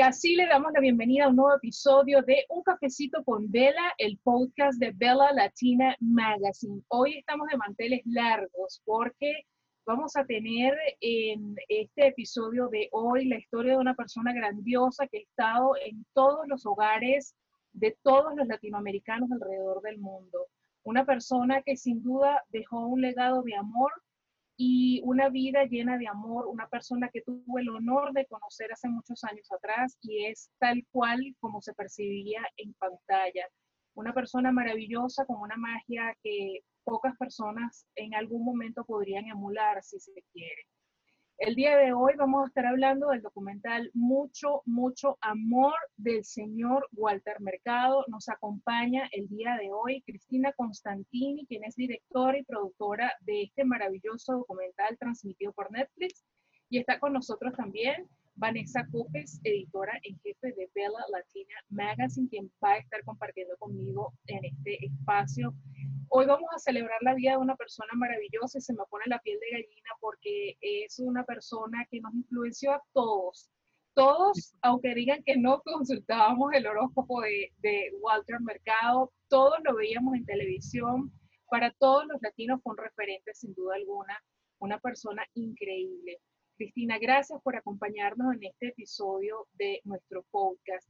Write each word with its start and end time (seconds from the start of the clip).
Y 0.00 0.02
así 0.02 0.34
le 0.34 0.46
damos 0.46 0.72
la 0.72 0.80
bienvenida 0.80 1.26
a 1.26 1.28
un 1.28 1.36
nuevo 1.36 1.54
episodio 1.54 2.22
de 2.22 2.46
Un 2.48 2.62
Cafecito 2.62 3.22
con 3.22 3.50
Bella, 3.50 3.92
el 3.98 4.16
podcast 4.24 4.80
de 4.80 4.92
Bella 4.92 5.30
Latina 5.34 5.94
Magazine. 6.00 6.80
Hoy 6.88 7.18
estamos 7.18 7.46
de 7.48 7.58
manteles 7.58 8.00
largos 8.06 8.80
porque 8.86 9.44
vamos 9.84 10.16
a 10.16 10.24
tener 10.24 10.74
en 11.02 11.54
este 11.68 12.06
episodio 12.06 12.68
de 12.68 12.88
hoy 12.92 13.26
la 13.26 13.36
historia 13.36 13.72
de 13.72 13.78
una 13.78 13.94
persona 13.94 14.32
grandiosa 14.32 15.06
que 15.06 15.18
ha 15.18 15.20
estado 15.20 15.72
en 15.84 16.06
todos 16.14 16.48
los 16.48 16.64
hogares 16.64 17.36
de 17.74 17.94
todos 18.02 18.34
los 18.34 18.46
latinoamericanos 18.48 19.30
alrededor 19.30 19.82
del 19.82 19.98
mundo. 19.98 20.46
Una 20.82 21.04
persona 21.04 21.60
que 21.60 21.76
sin 21.76 22.02
duda 22.02 22.42
dejó 22.48 22.86
un 22.86 23.02
legado 23.02 23.42
de 23.42 23.54
amor 23.54 23.92
y 24.62 25.00
una 25.04 25.30
vida 25.30 25.64
llena 25.64 25.96
de 25.96 26.06
amor, 26.06 26.46
una 26.46 26.68
persona 26.68 27.08
que 27.08 27.22
tuvo 27.22 27.58
el 27.58 27.70
honor 27.70 28.12
de 28.12 28.26
conocer 28.26 28.70
hace 28.70 28.90
muchos 28.90 29.24
años 29.24 29.50
atrás 29.50 29.96
y 30.02 30.26
es 30.26 30.50
tal 30.58 30.84
cual 30.90 31.18
como 31.40 31.62
se 31.62 31.72
percibía 31.72 32.42
en 32.58 32.74
pantalla. 32.74 33.46
Una 33.94 34.12
persona 34.12 34.52
maravillosa 34.52 35.24
con 35.24 35.40
una 35.40 35.56
magia 35.56 36.14
que 36.22 36.58
pocas 36.84 37.16
personas 37.16 37.86
en 37.94 38.14
algún 38.14 38.44
momento 38.44 38.84
podrían 38.84 39.24
emular 39.28 39.82
si 39.82 39.98
se 39.98 40.12
quiere. 40.30 40.66
El 41.40 41.54
día 41.54 41.74
de 41.78 41.94
hoy 41.94 42.12
vamos 42.18 42.42
a 42.44 42.48
estar 42.48 42.66
hablando 42.66 43.08
del 43.08 43.22
documental 43.22 43.90
Mucho, 43.94 44.60
mucho 44.66 45.16
amor 45.22 45.72
del 45.96 46.22
señor 46.22 46.86
Walter 46.92 47.40
Mercado. 47.40 48.04
Nos 48.08 48.28
acompaña 48.28 49.08
el 49.10 49.26
día 49.26 49.56
de 49.58 49.70
hoy 49.72 50.02
Cristina 50.02 50.52
Constantini, 50.52 51.46
quien 51.46 51.64
es 51.64 51.76
directora 51.76 52.36
y 52.36 52.42
productora 52.42 53.14
de 53.22 53.44
este 53.44 53.64
maravilloso 53.64 54.34
documental 54.34 54.98
transmitido 54.98 55.54
por 55.54 55.72
Netflix. 55.72 56.26
Y 56.68 56.76
está 56.76 57.00
con 57.00 57.14
nosotros 57.14 57.54
también 57.56 58.06
Vanessa 58.40 58.86
Cupes, 58.90 59.38
editora 59.44 59.92
en 60.02 60.18
jefe 60.20 60.52
de 60.52 60.68
Bella 60.74 61.04
Latina 61.12 61.54
Magazine, 61.68 62.28
quien 62.28 62.50
va 62.64 62.72
a 62.72 62.78
estar 62.78 63.04
compartiendo 63.04 63.54
conmigo 63.58 64.14
en 64.26 64.44
este 64.44 64.84
espacio 64.86 65.54
Hoy 66.12 66.26
vamos 66.26 66.48
a 66.52 66.58
celebrar 66.58 66.98
la 67.02 67.14
vida 67.14 67.32
de 67.32 67.36
una 67.36 67.54
persona 67.54 67.92
maravillosa 67.94 68.58
y 68.58 68.62
se 68.62 68.72
me 68.72 68.82
pone 68.90 69.04
la 69.06 69.20
piel 69.20 69.38
de 69.38 69.50
gallina 69.52 69.90
porque 70.00 70.56
es 70.60 70.98
una 70.98 71.22
persona 71.22 71.86
que 71.88 72.00
nos 72.00 72.12
influenció 72.12 72.72
a 72.72 72.82
todos. 72.92 73.48
Todos, 73.94 74.54
aunque 74.60 74.92
digan 74.92 75.22
que 75.24 75.36
no 75.36 75.60
consultábamos 75.60 76.52
el 76.52 76.66
horóscopo 76.66 77.20
de, 77.20 77.52
de 77.58 77.92
Walter 78.00 78.40
Mercado, 78.40 79.12
todos 79.28 79.54
lo 79.62 79.76
veíamos 79.76 80.16
en 80.16 80.24
televisión. 80.24 81.12
Para 81.48 81.72
todos 81.78 82.06
los 82.08 82.20
latinos 82.22 82.60
fue 82.64 82.72
un 82.72 82.78
referente, 82.78 83.32
sin 83.32 83.54
duda 83.54 83.76
alguna, 83.76 84.18
una 84.58 84.80
persona 84.80 85.24
increíble. 85.34 86.18
Cristina, 86.60 86.98
gracias 86.98 87.40
por 87.42 87.56
acompañarnos 87.56 88.34
en 88.34 88.44
este 88.44 88.68
episodio 88.68 89.48
de 89.54 89.80
nuestro 89.84 90.26
podcast. 90.30 90.86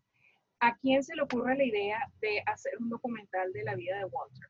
¿A 0.58 0.76
quién 0.78 1.04
se 1.04 1.14
le 1.14 1.22
ocurre 1.22 1.56
la 1.56 1.62
idea 1.62 1.98
de 2.20 2.42
hacer 2.44 2.72
un 2.80 2.90
documental 2.90 3.52
de 3.52 3.62
la 3.62 3.76
vida 3.76 3.98
de 3.98 4.04
Walter? 4.06 4.48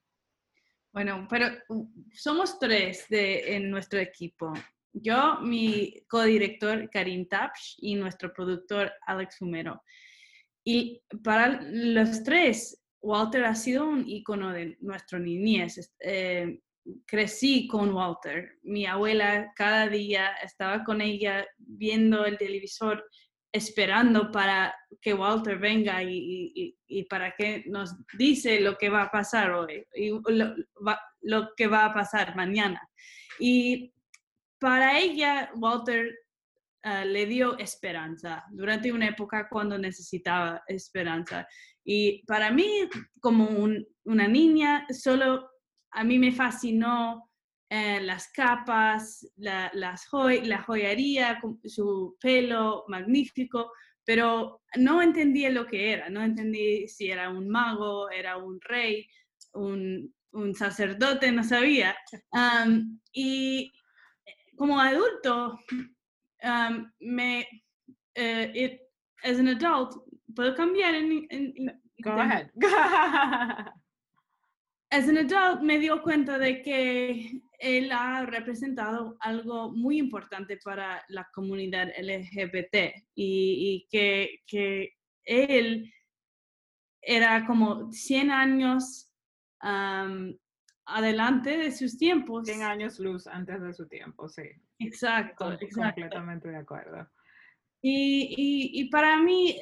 Bueno, 0.94 1.26
pero 1.28 1.48
uh, 1.68 1.86
somos 2.14 2.58
tres 2.58 3.04
de, 3.10 3.54
en 3.54 3.70
nuestro 3.70 3.98
equipo. 3.98 4.54
Yo, 4.94 5.40
mi 5.42 5.92
codirector 6.08 6.88
Karim 6.88 7.28
Tapsh 7.28 7.74
y 7.76 7.96
nuestro 7.96 8.32
productor 8.32 8.90
Alex 9.06 9.36
Fumero. 9.36 9.82
Y 10.64 11.02
para 11.22 11.60
los 11.60 12.24
tres, 12.24 12.82
Walter 13.02 13.44
ha 13.44 13.54
sido 13.54 13.86
un 13.86 14.08
icono 14.08 14.54
de 14.54 14.78
nuestra 14.80 15.18
niñez. 15.18 15.92
Eh, 16.00 16.62
crecí 17.06 17.66
con 17.66 17.92
Walter. 17.92 18.58
Mi 18.62 18.86
abuela 18.86 19.52
cada 19.54 19.88
día 19.88 20.32
estaba 20.42 20.84
con 20.84 21.00
ella 21.00 21.46
viendo 21.58 22.24
el 22.24 22.38
televisor 22.38 23.04
esperando 23.52 24.30
para 24.30 24.74
que 25.00 25.12
Walter 25.14 25.58
venga 25.58 26.02
y, 26.02 26.76
para 27.08 27.32
que 27.32 27.64
nos 27.66 27.94
dice 28.16 28.60
lo 28.60 28.76
que 28.76 28.88
va 28.88 29.02
a 29.02 29.10
pasar 29.10 29.50
hoy 29.52 29.84
y 29.94 30.10
lo, 31.20 31.54
que 31.56 31.66
va 31.66 31.86
a 31.86 31.94
pasar 31.94 32.36
mañana. 32.36 32.80
Y 33.38 33.92
para 34.58 34.98
ella, 34.98 35.50
Walter 35.56 36.14
ah, 36.82 37.04
le 37.04 37.26
dio 37.26 37.58
esperanza 37.58 38.44
durante 38.50 38.92
una 38.92 39.08
época 39.08 39.48
cuando 39.48 39.78
necesitaba 39.78 40.62
esperanza. 40.66 41.46
Y 41.84 42.24
para 42.26 42.50
mí, 42.52 42.88
como 43.20 43.48
una 44.04 44.28
niña, 44.28 44.86
solo 44.90 45.49
a 45.92 46.04
mí 46.04 46.18
me 46.18 46.32
fascinó 46.32 47.30
eh, 47.68 48.00
las 48.00 48.32
capas, 48.32 49.26
la, 49.36 49.70
las 49.74 50.08
la 50.42 50.62
joyería, 50.62 51.40
su 51.64 52.16
pelo 52.20 52.84
magnífico, 52.88 53.72
pero 54.04 54.62
no 54.76 55.00
entendía 55.02 55.50
lo 55.50 55.66
que 55.66 55.92
era, 55.92 56.08
no 56.08 56.22
entendí 56.22 56.88
si 56.88 57.10
era 57.10 57.30
un 57.30 57.48
mago, 57.48 58.10
era 58.10 58.36
un 58.38 58.60
rey, 58.60 59.06
un, 59.52 60.12
un 60.32 60.54
sacerdote, 60.54 61.30
no 61.30 61.44
sabía. 61.44 61.96
y 63.12 63.72
como 64.56 64.80
adulto, 64.80 65.58
me, 66.98 67.48
uh, 68.18 68.78
as 69.22 69.38
an 69.38 69.48
adult, 69.48 69.94
puedo 70.34 70.54
cambiar 70.54 70.94
en, 70.94 71.26
Go 72.02 72.12
ahead. 72.12 72.50
as 74.90 75.08
an 75.08 75.18
adult 75.18 75.62
me 75.62 75.78
dio 75.78 76.02
cuenta 76.02 76.38
de 76.38 76.62
que 76.62 77.42
él 77.58 77.92
ha 77.92 78.26
representado 78.26 79.16
algo 79.20 79.70
muy 79.70 79.98
importante 79.98 80.58
para 80.64 81.04
la 81.08 81.28
comunidad 81.32 81.88
LGBT 81.96 82.94
y, 83.14 83.86
que, 83.90 84.42
que, 84.46 84.96
él 85.24 85.92
era 87.02 87.46
como 87.46 87.92
100 87.92 88.30
años 88.30 89.12
adelante 90.86 91.58
de 91.58 91.70
sus 91.70 91.96
tiempos. 91.96 92.46
100 92.46 92.62
años 92.62 92.98
luz 92.98 93.26
antes 93.26 93.62
de 93.62 93.72
su 93.72 93.86
tiempo, 93.86 94.28
sí. 94.28 94.42
Exacto, 94.78 95.56
Completamente 95.74 96.48
de 96.48 96.56
acuerdo. 96.56 97.08
Y, 97.82 98.34
y, 98.36 98.80
y, 98.80 98.90
para 98.90 99.18
mí 99.18 99.56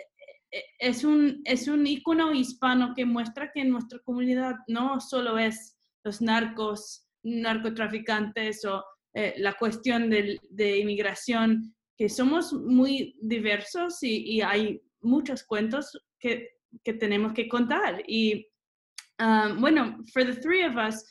es 0.50 1.04
un, 1.04 1.42
es 1.44 1.68
un 1.68 1.86
icono 1.86 2.32
hispano 2.32 2.94
que 2.94 3.04
muestra 3.04 3.50
que 3.52 3.64
nuestra 3.64 3.98
comunidad 4.00 4.56
no 4.66 5.00
solo 5.00 5.38
es 5.38 5.76
los 6.04 6.20
narcos, 6.20 7.06
narcotraficantes 7.22 8.64
o 8.64 8.84
eh, 9.14 9.34
la 9.38 9.54
cuestión 9.54 10.08
de, 10.10 10.38
de, 10.50 10.78
inmigración, 10.78 11.74
que 11.96 12.08
somos 12.08 12.52
muy 12.52 13.16
diversos 13.20 14.02
y, 14.02 14.40
hay 14.40 14.80
muchos 15.02 15.42
cuentos 15.42 15.90
que, 16.20 16.48
que, 16.84 16.92
tenemos 16.94 17.32
que 17.32 17.48
contar. 17.48 18.02
Y 18.06 18.46
um, 19.18 19.60
bueno, 19.60 19.98
for 20.12 20.24
the 20.24 20.34
three 20.34 20.62
of 20.62 20.76
us, 20.76 21.04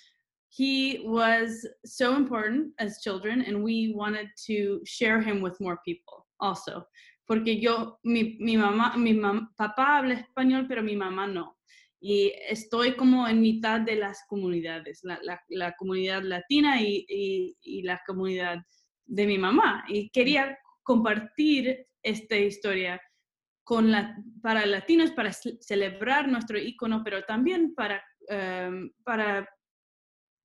he 0.49 1.01
was 1.03 1.67
so 1.85 2.15
important 2.15 2.73
as 2.79 3.01
children 3.01 3.41
and 3.41 3.63
we 3.63 3.93
wanted 3.93 4.29
to 4.45 4.79
share 4.85 5.19
him 5.19 5.41
with 5.41 5.59
more 5.59 5.79
people 5.85 6.25
also. 6.39 6.85
Porque 7.27 7.59
yo, 7.59 7.99
mi, 8.01 8.37
mi 8.39 8.57
mamá, 8.57 8.97
mi 8.97 9.13
mamá, 9.13 9.53
papá 9.55 9.97
habla 9.97 10.15
español, 10.15 10.65
pero 10.67 10.81
mi 10.81 10.95
mamá 10.95 11.27
no 11.27 11.57
y 11.99 12.31
estoy 12.47 12.95
como 12.95 13.27
en 13.27 13.41
mitad 13.41 13.81
de 13.81 13.95
las 13.95 14.23
comunidades, 14.27 14.99
la, 15.03 15.19
la, 15.49 15.75
comunidad 15.75 16.21
latina 16.21 16.81
y, 16.81 17.05
y, 17.07 17.81
la 17.81 18.01
comunidad 18.05 18.59
de 19.05 19.25
mi 19.25 19.37
mamá. 19.37 19.83
Y 19.87 20.09
quería 20.09 20.57
compartir 20.83 21.85
esta 22.03 22.37
historia 22.37 23.01
con 23.63 23.91
la, 23.91 24.15
para 24.41 24.65
latinos, 24.65 25.11
para 25.11 25.33
celebrar 25.33 26.27
nuestro 26.27 26.57
icono, 26.57 27.03
pero 27.03 27.23
también 27.23 27.73
para, 27.73 28.03
um, 28.29 28.91
para 29.03 29.49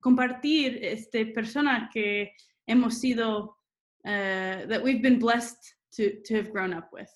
compartir 0.01 0.79
este 0.83 1.27
persona 1.27 1.89
que 1.93 2.33
hemos 2.65 2.99
sido, 2.99 3.57
uh, 4.05 4.67
that 4.67 4.83
we've 4.83 5.01
been 5.01 5.19
blessed 5.19 5.59
to, 5.95 6.21
to 6.23 6.35
have 6.35 6.51
grown 6.51 6.73
up 6.73 6.91
with. 6.91 7.09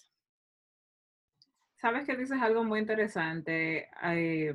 Sabes 1.82 2.06
que 2.06 2.16
dices 2.16 2.42
algo 2.42 2.64
muy 2.64 2.80
interesante 2.80 3.88
eh, 4.04 4.54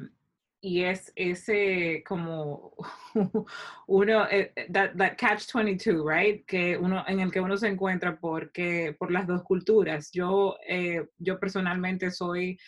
y 0.61 0.83
es 0.83 1.13
ese 1.15 2.03
como 2.07 2.75
uno, 3.87 4.29
eh, 4.29 4.53
eh, 4.57 4.67
that, 4.73 5.17
catch 5.17 5.47
22, 5.53 6.05
right? 6.05 6.45
Que 6.47 6.77
uno, 6.77 7.05
en 7.07 7.21
el 7.21 7.31
que 7.31 7.41
uno 7.41 7.57
se 7.57 7.69
encuentra 7.69 8.19
porque, 8.19 8.97
por 8.99 9.13
las 9.13 9.27
dos 9.29 9.43
culturas. 9.45 10.11
Yo, 10.13 10.57
yo 11.19 11.39
personalmente 11.39 12.11
soy, 12.11 12.59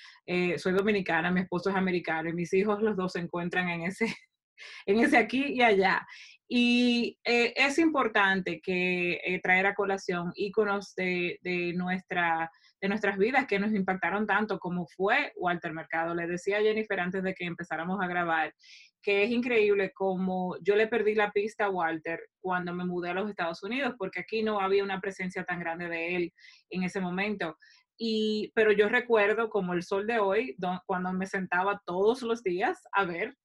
soy 0.56 0.72
dominicana, 0.72 1.32
mi 1.32 1.40
esposo 1.40 1.70
es 1.70 1.76
americano 1.76 2.28
y 2.28 2.34
mis 2.34 2.52
hijos 2.52 2.80
los 2.80 2.96
dos 2.96 3.12
se 3.12 3.20
encuentran 3.20 3.68
en 3.68 3.82
ese, 3.82 4.06
en 4.86 5.00
ese 5.00 5.16
aquí 5.16 5.52
y 5.52 5.62
allá. 5.62 6.06
Y 6.46 7.18
es 7.24 7.78
importante 7.78 8.60
que 8.60 9.40
traer 9.42 9.66
a 9.66 9.74
colación 9.74 10.32
íconos 10.34 10.94
de, 10.94 11.38
de 11.42 11.72
nuestra 11.74 12.50
de 12.80 12.88
nuestras 12.88 13.16
vidas 13.16 13.46
que 13.46 13.58
nos 13.58 13.72
impactaron 13.72 14.26
tanto 14.26 14.58
como 14.58 14.86
fue 14.86 15.32
Walter 15.36 15.72
Mercado. 15.72 16.14
Le 16.14 16.26
decía 16.26 16.58
a 16.58 16.60
Jennifer 16.60 17.00
antes 17.00 17.22
de 17.22 17.34
que 17.34 17.46
empezáramos 17.46 17.98
a 18.02 18.06
grabar 18.06 18.52
que 19.04 19.22
es 19.22 19.30
increíble 19.30 19.92
como 19.92 20.56
yo 20.62 20.74
le 20.74 20.88
perdí 20.88 21.14
la 21.14 21.30
pista 21.30 21.66
a 21.66 21.70
Walter 21.70 22.20
cuando 22.40 22.72
me 22.72 22.86
mudé 22.86 23.10
a 23.10 23.14
los 23.14 23.28
Estados 23.28 23.62
Unidos, 23.62 23.94
porque 23.98 24.20
aquí 24.20 24.42
no 24.42 24.60
había 24.60 24.82
una 24.82 25.00
presencia 25.00 25.44
tan 25.44 25.60
grande 25.60 25.88
de 25.88 26.16
él 26.16 26.32
en 26.70 26.84
ese 26.84 27.00
momento. 27.00 27.58
Y, 27.98 28.50
pero 28.54 28.72
yo 28.72 28.88
recuerdo 28.88 29.50
como 29.50 29.74
el 29.74 29.82
sol 29.82 30.06
de 30.06 30.18
hoy, 30.18 30.56
cuando 30.86 31.12
me 31.12 31.26
sentaba 31.26 31.82
todos 31.84 32.22
los 32.22 32.42
días 32.42 32.82
a 32.92 33.04
ver 33.04 33.36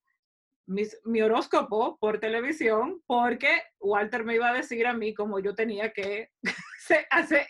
mi 1.06 1.22
horóscopo 1.22 1.98
por 2.00 2.20
televisión, 2.20 3.02
porque 3.08 3.50
Walter 3.80 4.24
me 4.24 4.36
iba 4.36 4.50
a 4.50 4.54
decir 4.54 4.86
a 4.86 4.94
mí 4.94 5.14
cómo 5.14 5.40
yo 5.40 5.56
tenía 5.56 5.92
que 5.92 6.30
hacer, 7.10 7.48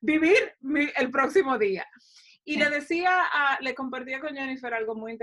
vivir 0.00 0.54
el 0.96 1.10
próximo 1.10 1.58
día. 1.58 1.84
Y 2.44 2.56
le 2.56 2.70
decía, 2.70 3.22
le 3.60 3.74
compartía 3.74 4.20
con 4.20 4.34
Jennifer 4.34 4.72
algo 4.72 4.94
muy 4.94 5.18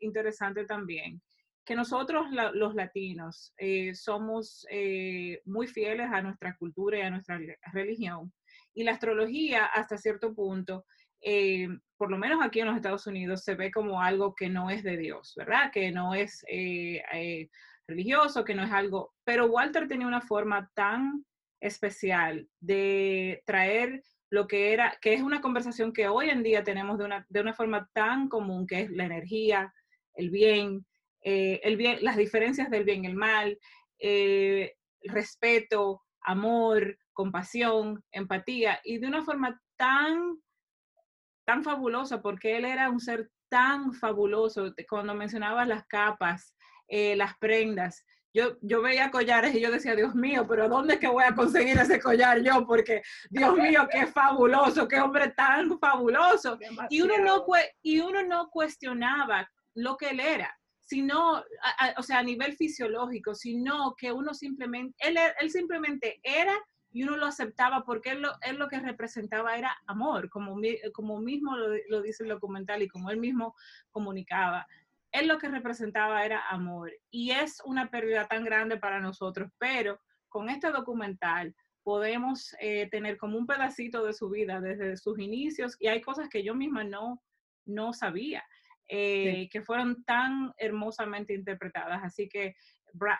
interesante 0.00 0.64
también, 0.64 1.22
que 1.64 1.74
nosotros 1.74 2.26
los 2.54 2.74
latinos 2.74 3.54
eh, 3.58 3.94
somos 3.94 4.66
eh, 4.70 5.40
muy 5.44 5.66
fieles 5.66 6.08
a 6.10 6.22
nuestra 6.22 6.56
cultura 6.56 6.98
y 6.98 7.02
a 7.02 7.10
nuestra 7.10 7.38
religión. 7.72 8.32
Y 8.74 8.84
la 8.84 8.92
astrología, 8.92 9.66
hasta 9.66 9.98
cierto 9.98 10.34
punto, 10.34 10.84
eh, 11.20 11.68
por 11.96 12.10
lo 12.10 12.18
menos 12.18 12.40
aquí 12.42 12.60
en 12.60 12.66
los 12.66 12.76
Estados 12.76 13.06
Unidos, 13.06 13.44
se 13.44 13.54
ve 13.54 13.70
como 13.70 14.02
algo 14.02 14.34
que 14.34 14.48
no 14.48 14.70
es 14.70 14.82
de 14.82 14.96
Dios, 14.96 15.34
¿verdad? 15.36 15.70
Que 15.72 15.90
no 15.92 16.14
es 16.14 16.44
religioso, 17.86 18.44
que 18.44 18.54
no 18.54 18.64
es 18.64 18.72
algo... 18.72 19.12
Pero 19.24 19.46
Walter 19.46 19.86
tenía 19.86 20.06
una 20.06 20.22
forma 20.22 20.70
tan 20.74 21.24
especial 21.60 22.48
de 22.60 23.42
traer 23.44 24.02
lo 24.30 24.46
que 24.46 24.72
era, 24.72 24.96
que 25.00 25.12
es 25.12 25.22
una 25.22 25.40
conversación 25.40 25.92
que 25.92 26.08
hoy 26.08 26.30
en 26.30 26.42
día 26.42 26.62
tenemos 26.62 26.98
de 26.98 27.04
una, 27.04 27.26
de 27.28 27.40
una 27.40 27.52
forma 27.52 27.88
tan 27.92 28.28
común, 28.28 28.66
que 28.66 28.82
es 28.82 28.90
la 28.90 29.04
energía, 29.04 29.74
el 30.14 30.30
bien, 30.30 30.86
eh, 31.22 31.60
el 31.64 31.76
bien 31.76 31.98
las 32.02 32.16
diferencias 32.16 32.70
del 32.70 32.84
bien 32.84 33.04
y 33.04 33.08
el 33.08 33.16
mal, 33.16 33.58
eh, 33.98 34.74
respeto, 35.02 36.02
amor, 36.22 36.96
compasión, 37.12 38.02
empatía, 38.12 38.80
y 38.84 38.98
de 38.98 39.08
una 39.08 39.24
forma 39.24 39.60
tan, 39.76 40.36
tan 41.44 41.64
fabulosa, 41.64 42.20
porque 42.20 42.56
él 42.56 42.64
era 42.64 42.90
un 42.90 43.00
ser 43.00 43.30
tan 43.48 43.92
fabuloso, 43.92 44.72
cuando 44.88 45.14
mencionaba 45.14 45.64
las 45.64 45.84
capas, 45.86 46.54
eh, 46.88 47.16
las 47.16 47.36
prendas, 47.38 48.04
yo, 48.32 48.56
yo 48.60 48.80
veía 48.80 49.10
collares 49.10 49.54
y 49.54 49.60
yo 49.60 49.70
decía, 49.70 49.96
Dios 49.96 50.14
mío, 50.14 50.46
pero 50.48 50.68
¿dónde 50.68 50.94
es 50.94 51.00
que 51.00 51.08
voy 51.08 51.24
a 51.24 51.34
conseguir 51.34 51.76
ese 51.78 52.00
collar 52.00 52.42
yo? 52.42 52.64
Porque, 52.66 53.02
Dios 53.28 53.56
mío, 53.56 53.88
qué 53.90 54.06
fabuloso, 54.06 54.86
qué 54.86 55.00
hombre 55.00 55.30
tan 55.30 55.78
fabuloso. 55.80 56.56
Y 56.90 57.02
uno, 57.02 57.18
no, 57.18 57.44
y 57.82 58.00
uno 58.00 58.22
no 58.22 58.48
cuestionaba 58.50 59.50
lo 59.74 59.96
que 59.96 60.10
él 60.10 60.20
era, 60.20 60.56
sino, 60.80 61.42
o 61.96 62.02
sea, 62.02 62.18
a 62.18 62.22
nivel 62.22 62.56
fisiológico, 62.56 63.34
sino 63.34 63.94
que 63.96 64.12
uno 64.12 64.32
simplemente, 64.32 64.94
él, 65.00 65.18
él 65.40 65.50
simplemente 65.50 66.20
era 66.22 66.54
y 66.90 67.04
uno 67.04 67.16
lo 67.16 67.26
aceptaba 67.26 67.84
porque 67.84 68.10
él 68.10 68.22
lo, 68.22 68.32
él 68.42 68.56
lo 68.56 68.68
que 68.68 68.80
representaba 68.80 69.56
era 69.56 69.76
amor, 69.86 70.28
como, 70.28 70.56
como 70.92 71.20
mismo 71.20 71.56
lo, 71.56 71.68
lo 71.88 72.02
dice 72.02 72.24
el 72.24 72.30
documental 72.30 72.82
y 72.82 72.88
como 72.88 73.10
él 73.10 73.18
mismo 73.18 73.54
comunicaba. 73.90 74.66
Él 75.12 75.26
lo 75.28 75.38
que 75.38 75.48
representaba 75.48 76.24
era 76.24 76.48
amor 76.48 76.92
y 77.10 77.30
es 77.30 77.60
una 77.64 77.90
pérdida 77.90 78.26
tan 78.28 78.44
grande 78.44 78.76
para 78.76 79.00
nosotros, 79.00 79.50
pero 79.58 80.00
con 80.28 80.48
este 80.48 80.70
documental 80.70 81.54
podemos 81.82 82.54
eh, 82.60 82.88
tener 82.90 83.16
como 83.16 83.38
un 83.38 83.46
pedacito 83.46 84.04
de 84.04 84.12
su 84.12 84.28
vida 84.30 84.60
desde 84.60 84.96
sus 84.96 85.18
inicios 85.18 85.76
y 85.78 85.88
hay 85.88 86.00
cosas 86.00 86.28
que 86.28 86.44
yo 86.44 86.54
misma 86.54 86.84
no, 86.84 87.22
no 87.64 87.92
sabía, 87.92 88.44
eh, 88.92 89.48
que 89.50 89.62
fueron 89.62 90.02
tan 90.04 90.52
hermosamente 90.58 91.32
interpretadas. 91.32 92.00
Así 92.02 92.28
que 92.28 92.56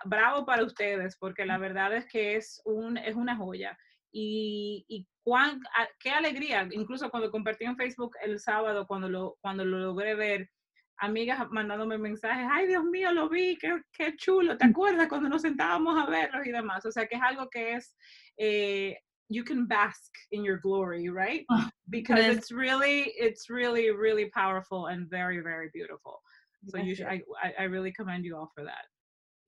bravo 0.04 0.44
para 0.44 0.64
ustedes, 0.64 1.16
porque 1.16 1.44
la 1.44 1.58
verdad 1.58 1.94
es 1.94 2.06
que 2.06 2.34
es, 2.34 2.60
un, 2.64 2.96
es 2.98 3.14
una 3.14 3.36
joya. 3.36 3.78
Y, 4.12 4.84
y 4.88 5.06
cuán, 5.22 5.60
qué 6.00 6.10
alegría, 6.10 6.68
incluso 6.72 7.08
cuando 7.08 7.30
compartí 7.30 7.64
en 7.64 7.76
Facebook 7.76 8.16
el 8.20 8.40
sábado, 8.40 8.86
cuando 8.88 9.08
lo, 9.08 9.38
cuando 9.40 9.64
lo 9.64 9.78
logré 9.78 10.16
ver, 10.16 10.50
amigas 10.96 11.48
mandándome 11.50 11.98
mensajes, 11.98 12.46
ay 12.50 12.66
Dios 12.66 12.84
mío, 12.84 13.12
lo 13.12 13.28
vi, 13.28 13.56
qué, 13.56 13.80
qué 13.92 14.16
chulo, 14.16 14.56
¿te 14.56 14.66
mm. 14.66 14.70
acuerdas 14.70 15.08
cuando 15.08 15.28
nos 15.28 15.42
sentábamos 15.42 15.96
a 16.02 16.10
verlos 16.10 16.44
y 16.44 16.50
demás? 16.50 16.84
O 16.84 16.90
sea, 16.90 17.06
que 17.06 17.14
es 17.14 17.22
algo 17.22 17.48
que 17.48 17.74
es, 17.74 17.96
eh, 18.36 18.98
you 19.30 19.44
can 19.44 19.64
bask 19.66 20.10
in 20.32 20.44
your 20.44 20.58
glory, 20.58 21.08
right? 21.08 21.44
Ah, 21.50 21.70
Because 21.88 22.26
it's 22.26 22.50
really, 22.50 23.12
it's 23.16 23.48
really, 23.48 23.90
really 23.90 24.26
powerful 24.30 24.86
and 24.86 25.08
very, 25.08 25.40
very 25.40 25.70
beautiful. 25.72 26.20
So 26.68 26.78
you 26.78 26.94
should, 26.94 27.06
I, 27.06 27.22
I 27.58 27.64
really 27.64 27.92
commend 27.92 28.24
you 28.24 28.36
all 28.36 28.50
for 28.54 28.64
that. 28.64 28.84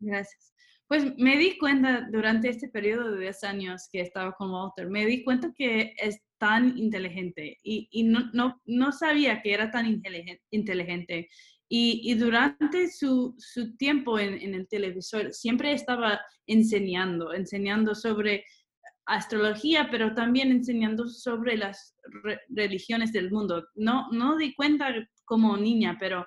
Gracias. 0.01 0.53
Pues 0.89 1.05
me 1.17 1.37
di 1.37 1.59
cuenta 1.59 2.07
durante 2.13 2.49
este 2.49 2.69
periodo 2.69 3.13
de 3.13 3.21
10 3.21 3.45
años 3.45 3.89
que 3.91 4.01
estaba 4.01 4.33
con 4.33 4.51
Walter, 4.51 4.89
me 4.89 5.07
di 5.07 5.25
cuenta 5.25 5.51
que 5.57 5.95
es 5.97 6.19
tan 6.39 6.77
inteligente 6.77 7.57
y, 7.63 7.89
y 7.91 8.03
no, 8.05 8.31
no, 8.33 8.61
no, 8.67 8.93
sabía 8.93 9.41
que 9.43 9.55
era 9.55 9.71
tan 9.71 9.87
inteligente. 9.87 11.29
Y, 11.69 12.03
y 12.05 12.15
durante 12.15 12.91
su, 12.91 13.35
su 13.39 13.75
tiempo 13.77 14.19
en, 14.19 14.35
en, 14.35 14.55
el 14.55 14.69
televisor 14.69 15.33
siempre 15.33 15.73
estaba 15.73 16.21
enseñando, 16.47 17.33
enseñando 17.33 17.95
sobre 17.95 18.45
astrología, 19.07 19.89
pero 19.91 20.15
también 20.15 20.51
enseñando 20.51 21.09
sobre 21.09 21.57
las 21.57 21.97
religiones 22.49 23.13
del 23.13 23.31
mundo. 23.31 23.67
No, 23.75 24.09
no 24.13 24.37
di 24.37 24.55
cuenta 24.55 24.93
como 25.25 25.57
niña, 25.57 25.97
pero 25.99 26.27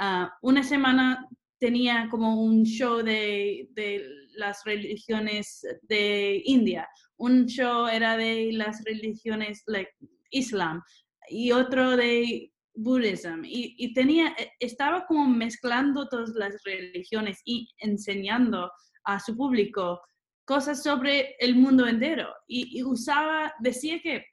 uh, 0.00 0.26
una 0.42 0.62
semana 0.62 1.28
tenía 1.58 2.08
como 2.10 2.42
un 2.42 2.64
show 2.64 3.02
de, 3.02 3.68
de, 3.72 4.04
las 4.36 4.64
religiones 4.64 5.64
de 5.82 6.42
India, 6.44 6.88
un 7.16 7.46
show 7.46 7.86
era 7.86 8.16
de 8.16 8.50
las 8.52 8.82
religiones 8.84 9.62
like 9.66 9.92
Islam 10.30 10.82
y 11.28 11.52
otro 11.52 11.96
de 11.96 12.52
Buddhism 12.74 13.44
y, 13.44 13.76
y, 13.78 13.94
tenía, 13.94 14.34
e, 14.36 14.50
estaba 14.58 15.06
como 15.06 15.28
mezclando 15.28 16.08
todas 16.08 16.30
las 16.30 16.60
religiones 16.64 17.40
y 17.44 17.70
enseñando 17.78 18.70
a 19.04 19.20
su 19.20 19.36
público 19.36 20.00
cosas 20.44 20.82
sobre 20.82 21.36
el 21.38 21.56
mundo 21.56 21.86
entero. 21.86 22.28
Y, 22.46 22.78
y 22.78 22.82
usaba, 22.82 23.54
decía 23.60 24.00
que 24.00 24.24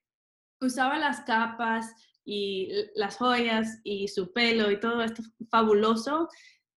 usaba 0.60 0.98
las 0.98 1.22
capas 1.22 1.94
y 2.24 2.70
las 2.96 3.18
joyas 3.18 3.80
y 3.84 4.08
su 4.08 4.32
pelo 4.32 4.72
y 4.72 4.80
todo 4.80 5.02
esto 5.02 5.24
fabuloso 5.50 6.30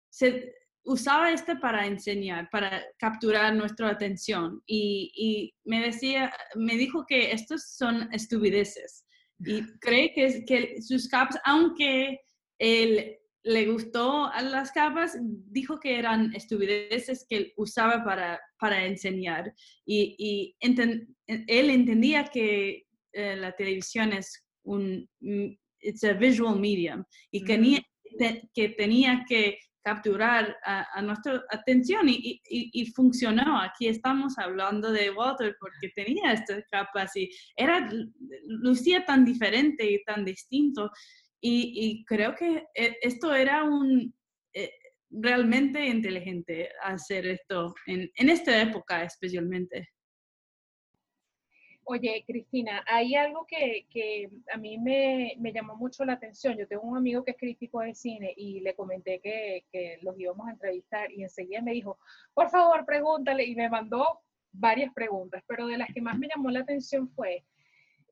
se 0.09 0.53
usaba 0.85 1.31
este 1.31 1.55
para 1.55 1.85
enseñar, 1.85 2.49
para 2.51 2.83
capturar 2.97 3.55
nuestra 3.55 3.89
atención. 3.89 4.61
Y, 4.65 5.53
me 5.63 5.81
decía, 5.81 6.31
me 6.55 6.75
dijo 6.75 7.05
que 7.07 7.31
estos 7.31 7.75
son 7.75 8.11
estupideces. 8.13 9.05
Y 9.39 9.61
cree 9.79 10.13
que, 10.13 10.45
que 10.45 10.81
sus 10.81 11.07
capas, 11.07 11.39
aunque 11.45 12.21
él 12.59 13.17
le 13.43 13.65
gustó 13.65 14.25
a 14.25 14.41
las 14.41 14.71
capas, 14.71 15.17
dijo 15.21 15.79
que 15.79 15.97
eran 15.99 16.33
estupideces 16.33 17.25
que 17.27 17.37
él 17.37 17.53
usaba 17.57 18.03
para, 18.03 18.39
para 18.57 18.85
enseñar 18.85 19.53
y, 19.85 20.55
él 20.59 21.69
entendía 21.69 22.25
que 22.25 22.85
eh, 23.11 23.35
la 23.35 23.51
televisión 23.53 24.13
es 24.13 24.45
un 24.63 25.07
it's 25.79 26.03
a 26.03 26.13
visual 26.13 26.59
medium 26.59 27.03
y 27.31 27.43
que, 27.43 27.83
que 28.53 28.69
tenía 28.69 29.25
que 29.27 29.57
capturar 29.83 30.55
a, 30.63 31.01
nuestra 31.01 31.43
atención 31.49 32.07
y, 32.07 32.41
y, 32.45 32.85
funcionó. 32.91 33.59
Aquí 33.59 33.87
estamos 33.87 34.37
hablando 34.37 34.91
de 34.91 35.11
Walter 35.11 35.57
porque 35.59 35.89
tenía 35.93 36.31
estas 36.31 36.63
capas 36.71 37.15
y 37.17 37.29
era, 37.57 37.89
lucía 38.45 39.05
tan 39.05 39.25
diferente 39.25 39.91
y 39.91 40.01
tan 40.05 40.23
distinto. 40.23 40.89
Y, 41.45 42.05
creo 42.05 42.35
que 42.35 42.67
eh, 42.73 42.97
esto 43.01 43.35
era 43.35 43.65
un, 43.65 44.13
eh, 44.53 44.71
realmente 45.09 45.85
inteligente 45.85 46.69
hacer 46.81 47.27
esto 47.27 47.75
en, 47.85 48.09
en 48.15 48.29
esta 48.29 48.61
época 48.61 49.03
especialmente. 49.03 49.89
Oye, 51.85 52.23
Cristina, 52.25 52.81
hay 52.87 53.15
algo 53.15 53.45
que, 53.45 53.85
que 53.89 54.29
a 54.53 54.57
mí 54.57 54.77
me, 54.77 55.35
me, 55.39 55.51
llamó 55.51 55.75
mucho 55.75 56.05
la 56.05 56.13
atención. 56.13 56.57
Yo 56.57 56.65
tengo 56.65 56.83
un 56.83 56.95
amigo 56.95 57.25
que 57.25 57.31
es 57.31 57.37
crítico 57.37 57.81
de 57.81 57.93
cine 57.93 58.33
y 58.37 58.61
le 58.61 58.73
comenté 58.73 59.19
que, 59.19 59.65
que, 59.69 59.99
los 60.01 60.17
íbamos 60.17 60.47
a 60.47 60.51
entrevistar 60.51 61.11
y 61.11 61.23
enseguida 61.23 61.61
me 61.61 61.73
dijo, 61.73 61.99
por 62.33 62.49
favor, 62.49 62.85
pregúntale. 62.85 63.43
Y 63.43 63.55
me 63.55 63.69
mandó 63.69 64.21
varias 64.53 64.93
preguntas, 64.93 65.43
pero 65.45 65.67
de 65.67 65.77
las 65.77 65.93
que 65.93 66.01
más 66.01 66.17
me 66.17 66.29
llamó 66.33 66.51
la 66.51 66.61
atención 66.61 67.09
fue, 67.09 67.43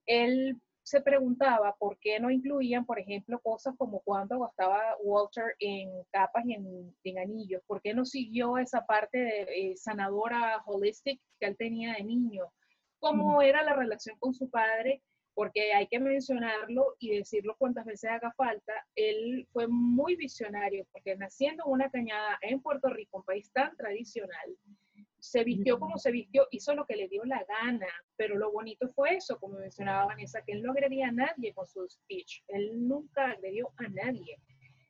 él 0.05 0.59
se 0.83 1.01
preguntaba 1.01 1.75
por 1.77 1.97
qué 1.99 2.19
no 2.19 2.31
incluían, 2.31 2.85
por 2.85 2.99
ejemplo, 2.99 3.39
cosas 3.39 3.75
como 3.77 3.99
cuánto 4.01 4.39
gastaba 4.39 4.95
Walter 5.01 5.55
en 5.59 5.89
capas 6.11 6.45
y 6.45 6.53
en, 6.53 6.95
en 7.03 7.19
anillos, 7.19 7.61
por 7.67 7.81
qué 7.81 7.93
no 7.93 8.05
siguió 8.05 8.57
esa 8.57 8.85
parte 8.85 9.17
de 9.17 9.41
eh, 9.41 9.77
sanadora 9.77 10.63
holistic 10.65 11.21
que 11.39 11.47
él 11.47 11.57
tenía 11.57 11.93
de 11.93 12.03
niño 12.03 12.51
cómo 13.01 13.41
era 13.41 13.63
la 13.63 13.73
relación 13.73 14.15
con 14.19 14.33
su 14.33 14.49
padre, 14.49 15.01
porque 15.33 15.73
hay 15.73 15.87
que 15.87 15.99
mencionarlo 15.99 16.95
y 16.99 17.17
decirlo 17.17 17.55
cuantas 17.57 17.85
veces 17.85 18.11
haga 18.11 18.31
falta, 18.33 18.73
él 18.95 19.47
fue 19.51 19.67
muy 19.67 20.15
visionario, 20.15 20.85
porque 20.91 21.17
naciendo 21.17 21.63
en 21.65 21.71
una 21.71 21.89
cañada 21.89 22.37
en 22.41 22.61
Puerto 22.61 22.89
Rico, 22.89 23.17
un 23.17 23.23
país 23.23 23.51
tan 23.51 23.75
tradicional, 23.75 24.55
se 25.21 25.43
vistió 25.43 25.79
como 25.79 25.99
se 25.99 26.11
vistió, 26.11 26.47
hizo 26.49 26.73
lo 26.73 26.85
que 26.85 26.95
le 26.95 27.07
dio 27.07 27.23
la 27.25 27.45
gana, 27.45 27.87
pero 28.17 28.35
lo 28.35 28.51
bonito 28.51 28.87
fue 28.89 29.15
eso, 29.15 29.39
como 29.39 29.59
mencionaba 29.59 30.07
Vanessa, 30.07 30.41
que 30.43 30.53
él 30.53 30.63
no 30.63 30.71
agredía 30.71 31.09
a 31.09 31.11
nadie 31.11 31.53
con 31.53 31.67
su 31.67 31.87
speech, 31.87 32.43
él 32.47 32.87
nunca 32.87 33.31
agredió 33.31 33.71
a 33.77 33.87
nadie. 33.87 34.37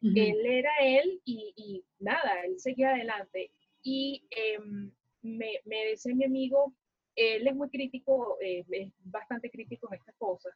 Él 0.04 0.44
era 0.48 0.72
él 0.82 1.22
y, 1.26 1.86
nada, 2.00 2.42
él 2.46 2.60
seguía 2.60 2.90
adelante. 2.90 3.52
Y 3.84 4.26
em, 4.32 4.92
me, 5.22 5.60
me 5.66 5.86
dice 5.92 6.16
mi 6.16 6.26
amigo, 6.26 6.74
él 7.16 7.48
es 7.48 7.54
muy 7.54 7.70
crítico, 7.70 8.38
eh, 8.42 8.66
es 8.72 8.92
bastante 9.04 9.52
crítico 9.52 9.90
en 9.92 10.00
estas 10.00 10.16
cosas. 10.16 10.54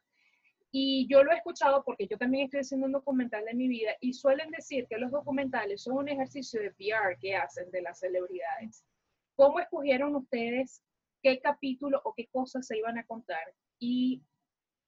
Y 0.72 1.06
yo 1.08 1.22
lo 1.22 1.30
he 1.32 1.36
escuchado 1.36 1.84
porque 1.84 2.08
yo 2.08 2.18
también 2.18 2.46
estoy 2.46 2.60
haciendo 2.60 2.86
un 2.86 2.92
documental 2.92 3.44
de 3.44 3.54
mi 3.54 3.68
vida 3.68 3.92
y 4.00 4.14
suelen 4.14 4.50
decir 4.50 4.86
que 4.88 4.98
los 4.98 5.12
documentales 5.12 5.82
son 5.82 5.98
un 5.98 6.08
ejercicio 6.08 6.60
de 6.60 6.72
PR 6.72 7.16
que 7.20 7.36
hacen 7.36 7.70
de 7.70 7.82
las 7.82 8.00
celebridades. 8.00 8.84
¿Cómo 9.36 9.60
escogieron 9.60 10.16
ustedes 10.16 10.82
qué 11.22 11.40
capítulo 11.40 12.00
o 12.04 12.14
qué 12.14 12.26
cosas 12.28 12.66
se 12.66 12.78
iban 12.78 12.98
a 12.98 13.06
contar? 13.06 13.54
Y 13.78 14.22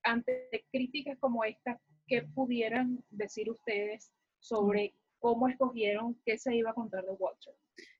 ante 0.02 0.67
críticas 0.73 1.19
como 1.19 1.45
esta, 1.45 1.81
¿qué 2.07 2.23
pudieran 2.23 3.05
decir 3.11 3.50
ustedes 3.50 4.11
sobre 4.40 4.95
cómo 5.19 5.49
escogieron 5.49 6.19
qué 6.25 6.38
se 6.38 6.57
iba 6.57 6.71
a 6.71 6.75
contar 6.75 7.05
de 7.05 7.12
Walter? 7.12 7.55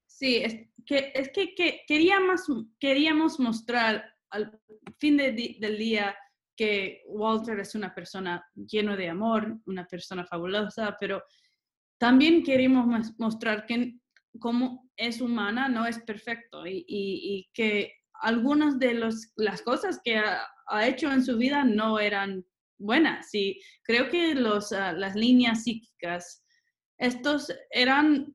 Sí, 0.07 0.37
es 0.37 0.55
que, 0.87 1.12
es 1.14 1.31
que, 1.31 1.55
queríamos, 1.87 2.47
queríamos 2.81 3.38
mostrar 3.38 4.05
al 4.31 4.59
fin 4.99 5.19
del 5.19 5.78
día 5.78 6.17
que 6.57 7.05
Walter 7.07 7.61
es 7.61 7.75
una 7.75 7.95
persona 7.95 8.45
lleno 8.55 8.97
de 8.97 9.09
amor, 9.09 9.59
una 9.67 9.87
persona 9.87 10.25
fabulosa, 10.25 10.97
pero 10.99 11.23
también 11.99 12.43
queremos 12.43 12.87
mostrar 13.19 13.67
que 13.67 13.99
como 14.38 14.90
es 14.97 15.21
humana 15.21 15.68
no 15.68 15.87
es 15.87 15.99
perfecto. 16.00 16.62
Y, 16.66 17.49
que 17.54 17.92
algunas 18.21 18.78
de 18.78 18.95
los, 18.95 19.33
las 19.37 19.62
cosas 19.62 20.00
que 20.04 20.18
ha, 20.18 20.87
hecho 20.87 21.11
en 21.11 21.25
su 21.25 21.38
vida 21.38 21.64
no 21.64 21.99
eran 21.99 22.45
buenas. 22.78 23.35
Y 23.35 23.61
creo 23.83 24.11
que 24.11 24.35
los, 24.35 24.73
ah, 24.73 24.92
las 24.92 25.14
líneas 25.14 25.64
psíquicas, 25.64 26.45
estos 26.99 27.50
eran 27.71 28.35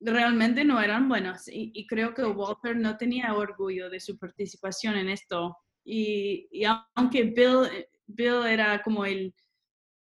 realmente 0.00 0.64
no 0.64 0.80
eran 0.80 1.08
buenas. 1.08 1.48
Y, 1.48 1.86
creo 1.86 2.14
que 2.14 2.24
Walter 2.24 2.76
no 2.76 2.96
tenía 2.96 3.34
orgullo 3.34 3.90
de 3.90 4.00
su 4.00 4.18
participación 4.18 4.96
en 4.96 5.08
esto. 5.08 5.56
Y, 5.84 6.48
aunque 6.94 7.24
Bill, 7.24 7.86
Bill 8.06 8.46
era 8.46 8.82
como 8.82 9.04
el, 9.04 9.34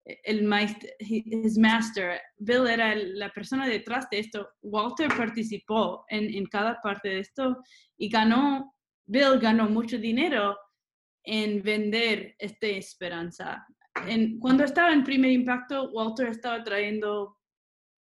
el 0.06 0.44
master, 0.44 2.22
Bill 2.38 2.68
era 2.68 2.96
la 2.96 3.30
persona 3.32 3.68
detrás 3.68 4.08
de 4.12 4.20
esto, 4.20 4.48
Walter 4.62 5.10
participó 5.10 6.06
en, 6.10 6.34
en 6.34 6.46
cada 6.46 6.80
parte 6.82 7.10
de 7.10 7.20
esto 7.20 7.58
y 7.98 8.10
ganó, 8.10 8.76
Bill 9.08 9.40
ganó 9.40 9.68
mucho 9.68 9.98
dinero 9.98 10.56
en 11.24 11.64
vender 11.64 12.36
esta 12.38 12.68
esperanza. 12.68 13.66
En, 14.08 14.40
cuando 14.40 14.64
estaba 14.64 14.94
en 14.94 15.04
primer 15.04 15.32
impacto, 15.32 15.90
Walter 15.92 16.28
estaba 16.28 16.64
trayendo 16.64 17.38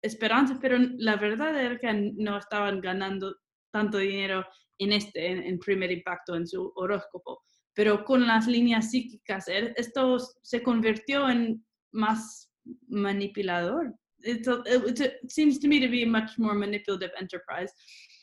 esperanza, 0.02 0.58
pero 0.60 0.78
la 0.78 1.16
verdad 1.16 1.60
era 1.60 1.78
que 1.78 2.12
no 2.16 2.38
estaban 2.38 2.80
ganando 2.80 3.34
tanto 3.72 3.98
dinero 3.98 4.46
en 4.78 4.92
este, 4.92 5.26
en, 5.26 5.58
primer 5.58 5.90
impacto, 5.90 6.36
en 6.36 6.46
su 6.46 6.72
horóscopo. 6.76 7.42
Pero 7.74 8.04
con 8.04 8.26
las 8.26 8.46
líneas 8.46 8.90
psíquicas, 8.90 9.46
esto 9.48 10.18
se 10.42 10.62
convirtió 10.62 11.28
en 11.28 11.64
más 11.94 12.46
manipulador. 12.92 13.92
It's 14.20 14.48
a, 14.48 14.62
it 14.66 15.30
seems 15.30 15.58
to 15.60 15.68
me 15.68 15.78
to 15.80 15.88
be 15.88 16.02
a 16.02 16.06
much 16.06 16.38
more 16.38 16.54
manipulative 16.54 17.10
enterprise. 17.18 17.70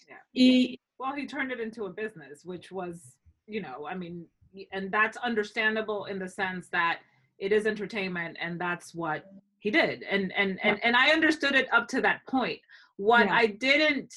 Yeah. 0.10 0.16
He, 0.34 0.80
well, 1.00 1.14
he 1.14 1.26
turned 1.26 1.52
it 1.52 1.60
into 1.60 1.86
a 1.86 1.90
business, 1.90 2.42
which 2.44 2.72
was, 2.72 3.16
you 3.48 3.62
know, 3.62 3.88
I 3.90 3.96
mean, 3.96 4.26
and 4.72 4.92
that's 4.92 5.18
understandable 5.18 6.06
in 6.06 6.20
the 6.20 6.30
sense 6.30 6.68
that 6.70 7.00
it 7.40 7.52
is 7.52 7.66
entertainment 7.66 8.38
and 8.42 8.60
that's 8.60 8.94
what 8.94 9.26
he 9.60 9.72
did 9.72 10.04
and 10.04 10.32
and 10.38 10.60
and, 10.64 10.80
and 10.84 10.96
i 10.96 11.10
understood 11.10 11.56
it 11.56 11.68
up 11.74 11.88
to 11.88 12.02
that 12.02 12.22
point 12.28 12.60
what 12.98 13.26
yeah. 13.26 13.34
i 13.34 13.46
didn't 13.48 14.14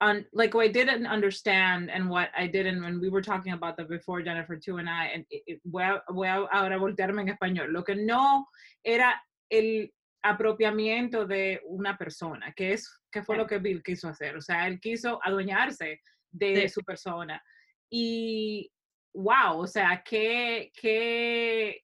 on 0.00 0.24
like 0.32 0.54
what 0.54 0.66
i 0.66 0.68
didn't 0.68 1.06
understand 1.06 1.90
and 1.90 2.08
what 2.08 2.28
i 2.36 2.46
didn't 2.46 2.82
when 2.82 3.00
we 3.00 3.08
were 3.08 3.22
talking 3.22 3.54
about 3.54 3.76
that 3.76 3.88
before 3.88 4.20
jennifer 4.22 4.56
too 4.56 4.76
and 4.76 4.90
i 4.90 5.06
and 5.06 5.24
it, 5.30 5.58
well 5.64 6.00
well 6.12 6.48
ahora 6.52 6.78
voltearme 6.78 7.22
en 7.22 7.28
español. 7.28 7.72
Lo 7.72 7.82
que 7.82 7.96
no 7.96 8.46
era 8.84 9.14
el 9.50 9.90
apropiamiento 10.22 11.26
de 11.26 11.60
una 11.66 11.96
persona 11.96 12.52
que 12.54 12.72
es 12.72 12.90
que 13.10 13.22
fue 13.22 13.36
lo 13.36 13.46
que 13.46 13.58
bill 13.58 13.82
quiso 13.82 14.08
hacer. 14.08 14.36
O 14.36 14.40
sea 14.40 14.66
él 14.66 14.80
quiso 14.80 15.18
adueñarse 15.22 16.00
de 16.30 16.62
sí. 16.62 16.68
su 16.68 16.82
persona. 16.82 17.42
Y 17.90 18.70
wow 19.14 19.60
o 19.60 19.66
sea 19.66 20.02
qué 20.04 20.70
qué 20.78 21.82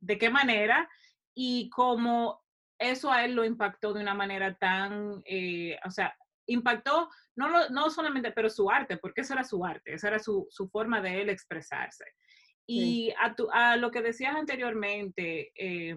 de 0.00 0.16
qué 0.18 0.30
manera 0.30 0.88
y 1.34 1.68
cómo 1.70 2.40
eso 2.78 3.12
a 3.12 3.24
él 3.24 3.34
lo 3.34 3.44
impactó 3.44 3.92
de 3.92 4.00
una 4.00 4.14
manera 4.14 4.54
tan, 4.54 5.22
eh, 5.26 5.78
o 5.84 5.90
sea, 5.90 6.16
impactó 6.50 7.08
no, 7.36 7.48
lo, 7.48 7.68
no 7.70 7.90
solamente, 7.90 8.32
pero 8.32 8.50
su 8.50 8.70
arte, 8.70 8.96
porque 8.98 9.22
eso 9.22 9.34
era 9.34 9.44
su 9.44 9.64
arte, 9.64 9.94
esa 9.94 10.08
era 10.08 10.18
su, 10.18 10.46
su 10.50 10.68
forma 10.68 11.00
de 11.00 11.22
él 11.22 11.28
expresarse. 11.28 12.04
Y 12.66 13.06
sí. 13.06 13.14
a, 13.20 13.34
tu, 13.34 13.48
a, 13.50 13.76
lo 13.76 13.90
que 13.90 14.02
decías 14.02 14.34
anteriormente, 14.36 15.50
eh, 15.56 15.94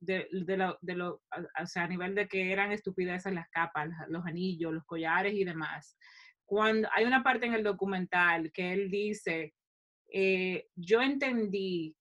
de, 0.00 0.28
de, 0.30 0.56
lo, 0.56 0.78
de 0.80 0.94
lo, 0.94 1.22
o 1.62 1.66
sea, 1.66 1.84
a 1.84 1.88
nivel 1.88 2.14
de 2.14 2.28
que 2.28 2.52
eran 2.52 2.72
estupideces 2.72 3.32
las 3.32 3.48
capas, 3.50 3.88
los 4.08 4.26
anillos, 4.26 4.72
los 4.72 4.84
collares 4.84 5.34
y 5.34 5.44
demás. 5.44 5.96
Cuando 6.44 6.88
hay 6.92 7.04
una 7.04 7.22
parte 7.22 7.46
en 7.46 7.54
el 7.54 7.62
documental 7.62 8.50
que 8.52 8.72
él 8.72 8.90
dice, 8.90 9.54
eh, 10.12 10.66
yo 10.74 11.00
entendí 11.00 11.96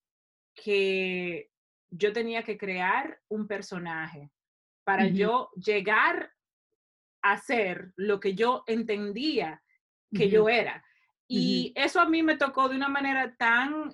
que 0.56 1.50
yo 1.92 2.12
tenía 2.12 2.44
que 2.44 2.58
crear 2.58 3.20
un 3.30 3.48
personaje 3.48 4.32
para 4.84 5.06
uh 5.06 5.08
-huh. 5.08 5.14
yo 5.14 5.50
llegar 5.56 6.32
a 7.22 7.38
ser 7.38 7.92
lo 7.96 8.20
que 8.20 8.36
yo 8.36 8.64
entendía 8.68 9.62
que 10.12 10.26
uh 10.26 10.28
-huh. 10.28 10.32
yo 10.32 10.50
era. 10.50 10.84
Y 11.28 11.74
uh 11.76 11.80
-huh. 11.80 11.86
eso 11.86 12.00
a 12.00 12.10
mí 12.10 12.24
me 12.24 12.38
tocó 12.38 12.70
de 12.70 12.76
una 12.76 12.90
manera 12.90 13.36
tan 13.38 13.94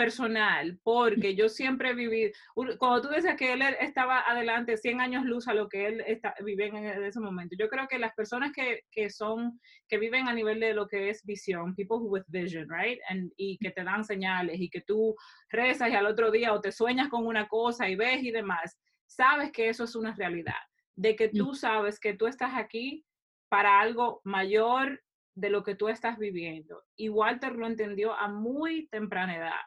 personal, 0.00 0.80
porque 0.82 1.34
yo 1.34 1.50
siempre 1.50 1.92
viví, 1.92 2.32
cuando 2.78 3.02
tú 3.02 3.08
decías 3.08 3.36
que 3.36 3.52
él 3.52 3.60
estaba 3.80 4.20
adelante 4.20 4.78
100 4.78 4.98
años 4.98 5.24
luz 5.26 5.46
a 5.46 5.52
lo 5.52 5.68
que 5.68 5.88
él 5.88 6.02
está, 6.06 6.34
vive 6.42 6.68
en 6.68 7.04
ese 7.04 7.20
momento, 7.20 7.54
yo 7.58 7.68
creo 7.68 7.86
que 7.86 7.98
las 7.98 8.14
personas 8.14 8.50
que, 8.52 8.84
que 8.90 9.10
son, 9.10 9.60
que 9.88 9.98
viven 9.98 10.26
a 10.26 10.32
nivel 10.32 10.58
de 10.58 10.72
lo 10.72 10.88
que 10.88 11.10
es 11.10 11.22
visión, 11.26 11.74
people 11.74 11.98
with 11.98 12.22
vision, 12.28 12.66
right? 12.70 12.98
And, 13.10 13.30
y 13.36 13.58
que 13.58 13.72
te 13.72 13.84
dan 13.84 14.02
señales 14.02 14.58
y 14.58 14.70
que 14.70 14.80
tú 14.80 15.14
rezas 15.50 15.90
y 15.90 15.94
al 15.94 16.06
otro 16.06 16.30
día 16.30 16.54
o 16.54 16.62
te 16.62 16.72
sueñas 16.72 17.08
con 17.10 17.26
una 17.26 17.46
cosa 17.46 17.86
y 17.86 17.94
ves 17.94 18.22
y 18.22 18.30
demás, 18.30 18.78
sabes 19.06 19.52
que 19.52 19.68
eso 19.68 19.84
es 19.84 19.94
una 19.96 20.14
realidad, 20.14 20.62
de 21.00 21.16
que 21.16 21.28
tú 21.30 21.54
sabes 21.54 21.98
que 21.98 22.12
tú 22.12 22.26
estás 22.26 22.54
aquí 22.54 23.06
para 23.48 23.80
algo 23.80 24.20
mayor 24.22 25.02
de 25.34 25.48
lo 25.48 25.62
que 25.62 25.74
tú 25.74 25.88
estás 25.88 26.18
viviendo. 26.18 26.84
Y 26.94 27.08
Walter 27.08 27.54
lo 27.54 27.66
entendió 27.66 28.12
a 28.12 28.28
muy 28.28 28.86
temprana 28.88 29.36
edad 29.36 29.62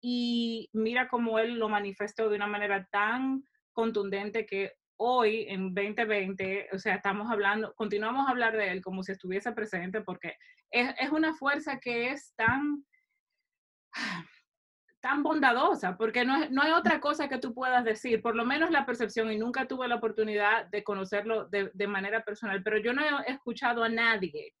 y 0.00 0.68
mira 0.72 1.06
cómo 1.06 1.38
él 1.38 1.54
lo 1.54 1.68
manifestó 1.68 2.28
de 2.28 2.34
una 2.34 2.48
manera 2.48 2.88
tan 2.90 3.44
contundente 3.72 4.44
que 4.44 4.72
hoy 4.96 5.46
en 5.48 5.72
2020, 5.72 6.70
o 6.72 6.78
sea, 6.80 6.96
estamos 6.96 7.30
hablando, 7.30 7.72
continuamos 7.74 8.26
a 8.26 8.32
hablar 8.32 8.56
de 8.56 8.72
él 8.72 8.82
como 8.82 9.04
si 9.04 9.12
estuviese 9.12 9.52
presente 9.52 10.00
porque 10.00 10.34
es, 10.72 10.92
es 10.98 11.10
una 11.10 11.32
fuerza 11.34 11.78
que 11.78 12.10
es 12.10 12.34
tan, 12.34 12.84
tan 15.02 15.22
bondadosa, 15.22 15.96
porque 15.98 16.24
no, 16.24 16.48
no 16.48 16.62
hay 16.62 16.72
otra 16.72 17.00
cosa 17.00 17.28
que 17.28 17.38
tú 17.38 17.52
puedas 17.52 17.84
decir, 17.84 18.22
por 18.22 18.36
lo 18.36 18.44
menos 18.44 18.70
la 18.70 18.86
percepción, 18.86 19.30
y 19.30 19.36
nunca 19.36 19.66
tuve 19.66 19.88
la 19.88 19.96
oportunidad 19.96 20.66
de 20.70 20.84
conocerlo 20.84 21.48
de, 21.48 21.70
de 21.74 21.86
manera 21.88 22.24
personal, 22.24 22.62
pero 22.62 22.78
yo 22.78 22.92
no 22.92 23.02
he 23.02 23.32
escuchado 23.32 23.82
a 23.82 23.88
nadie, 23.88 24.54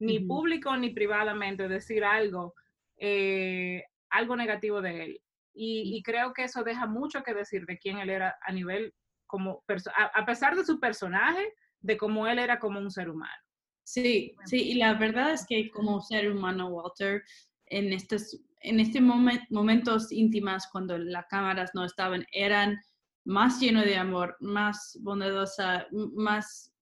ni 0.00 0.18
uh 0.18 0.20
-huh. 0.20 0.26
público 0.28 0.76
ni 0.76 0.90
privadamente, 0.90 1.68
decir 1.68 2.04
algo 2.04 2.54
eh, 2.98 3.82
algo 4.10 4.36
negativo 4.36 4.80
de 4.80 5.04
él. 5.04 5.20
Y, 5.54 5.96
y, 5.96 6.02
creo 6.02 6.32
que 6.32 6.44
eso 6.44 6.64
deja 6.64 6.86
mucho 6.86 7.22
que 7.22 7.34
decir 7.34 7.64
de 7.66 7.78
quién 7.78 7.98
él 7.98 8.10
era 8.10 8.36
a 8.44 8.52
nivel 8.52 8.92
como, 9.26 9.62
a, 9.96 10.04
a 10.20 10.24
pesar 10.24 10.56
de 10.56 10.64
su 10.64 10.80
personaje, 10.80 11.54
de 11.80 11.96
cómo 11.96 12.26
él 12.26 12.38
era 12.38 12.58
como 12.58 12.80
un 12.80 12.90
ser 12.90 13.08
humano. 13.08 13.42
Sí, 13.84 14.34
sí, 14.46 14.70
y 14.70 14.74
la 14.74 14.94
verdad 14.94 15.32
es 15.32 15.46
que 15.46 15.70
como 15.70 16.00
ser 16.00 16.30
humano, 16.30 16.68
Walter, 16.68 17.22
en 17.66 17.92
estos, 17.92 18.40
en 18.64 18.80
este 18.80 19.00
moment, 19.00 19.42
momentos 19.50 20.10
íntimas, 20.10 20.68
cuando 20.72 20.98
las 20.98 21.26
cámaras 21.26 21.70
no 21.74 21.84
estaban, 21.84 22.26
eran 22.32 22.78
más 23.24 23.60
lleno 23.60 23.82
de 23.82 23.96
amor, 23.96 24.36
más 24.40 24.98
bondadosa, 25.02 25.86
más 26.14 26.72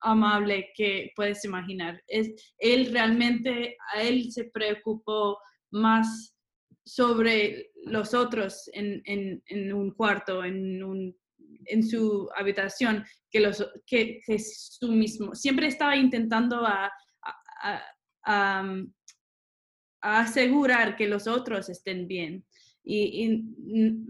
amable 0.00 0.70
que 0.74 1.10
puedes 1.16 1.44
imaginar. 1.44 2.02
Es, 2.06 2.54
él 2.58 2.92
realmente, 2.92 3.76
a 3.94 4.02
él 4.02 4.30
se 4.30 4.44
preocupó 4.44 5.38
más 5.70 6.36
sobre 6.84 7.70
los 7.84 8.14
otros 8.14 8.68
en, 8.72 9.02
en, 9.04 9.72
un 9.72 9.92
cuarto, 9.92 10.44
en, 10.44 10.82
un, 10.82 11.16
en, 11.66 11.82
su 11.82 12.28
habitación, 12.36 13.04
que, 13.30 13.40
los, 13.40 13.66
que, 13.86 14.20
que 14.26 14.38
su 14.38 14.92
mismo. 14.92 15.34
Siempre 15.34 15.66
estaba 15.68 15.96
intentando 15.96 16.66
a, 16.66 16.90
asegurar 20.00 20.96
que 20.96 21.06
los 21.06 21.26
otros 21.26 21.68
estén 21.68 22.06
bien. 22.06 22.44
Y, 22.82 23.44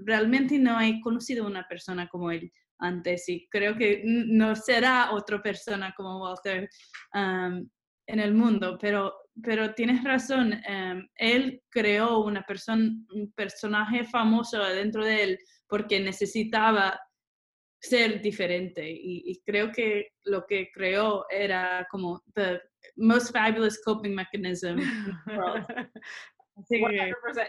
realmente 0.04 0.58
no 0.58 0.80
he 0.80 1.00
conocido 1.00 1.46
una 1.46 1.66
persona 1.68 2.08
como 2.08 2.30
él 2.30 2.52
antes 2.78 3.28
y 3.28 3.46
creo 3.50 3.76
que 3.76 4.02
no 4.04 4.54
será 4.56 5.10
otra 5.12 5.42
persona 5.42 5.92
como 5.94 6.22
Walter 6.22 6.68
en 7.12 8.20
el 8.20 8.34
mundo, 8.34 8.78
pero, 8.80 9.14
pero 9.42 9.74
tienes 9.74 10.02
razón, 10.02 10.54
em, 10.66 11.06
él 11.16 11.62
creó 11.68 12.20
una 12.24 12.42
persona, 12.42 12.90
un 13.14 13.32
personaje 13.32 14.04
famoso 14.04 14.58
dentro 14.64 15.04
de 15.04 15.22
él 15.22 15.38
porque 15.68 16.00
necesitaba 16.00 16.98
ser 17.80 18.20
diferente 18.20 18.86
y, 18.88 19.40
creo 19.44 19.72
que 19.72 20.12
lo 20.24 20.46
que 20.46 20.70
creó 20.70 21.26
era 21.30 21.86
como 21.90 22.22
the 22.34 22.60
most 22.96 23.32
fabulous 23.32 23.80
coping 23.82 24.14
mechanism. 24.14 24.76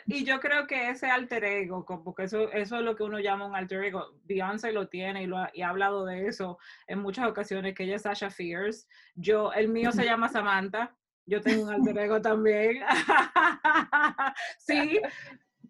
Y 0.06 0.24
yo 0.24 0.40
creo 0.40 0.68
que 0.68 0.90
ese 0.90 1.08
alter 1.08 1.44
ego, 1.44 1.86
porque 1.86 2.24
eso, 2.24 2.52
eso 2.52 2.78
es 2.78 2.82
lo 2.82 2.96
que 2.96 3.04
uno 3.04 3.20
llama 3.20 3.46
un 3.46 3.56
alter 3.56 3.84
ego. 3.84 4.14
Beyoncé 4.24 4.72
lo 4.72 4.88
tiene 4.88 5.24
y, 5.24 5.28
lo 5.28 5.38
ha, 5.38 5.50
y 5.54 5.62
ha 5.62 5.70
hablado 5.70 6.06
de 6.06 6.28
eso 6.28 6.58
en 6.88 7.00
muchas 7.00 7.28
ocasiones, 7.28 7.76
que 7.76 7.84
ella 7.84 7.96
es 7.96 8.04
Sasha 8.04 8.30
Fierce. 8.30 8.88
Yo, 9.16 9.52
el 9.54 9.68
mío 9.68 9.92
se 9.92 10.06
llama 10.06 10.30
Samantha. 10.30 10.96
Yo 11.26 11.42
tengo 11.42 11.64
un 11.64 11.74
alter 11.74 11.98
ego 12.06 12.22
también. 12.22 12.84
sí, 14.60 15.02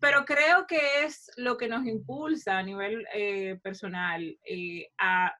pero 0.01 0.25
creo 0.25 0.65
que 0.67 1.05
es 1.05 1.29
lo 1.37 1.57
que 1.57 1.67
nos 1.67 1.85
impulsa 1.85 2.57
a 2.57 2.63
nivel 2.63 3.05
eh, 3.13 3.59
personal 3.63 4.35
eh, 4.43 4.87
a 4.99 5.31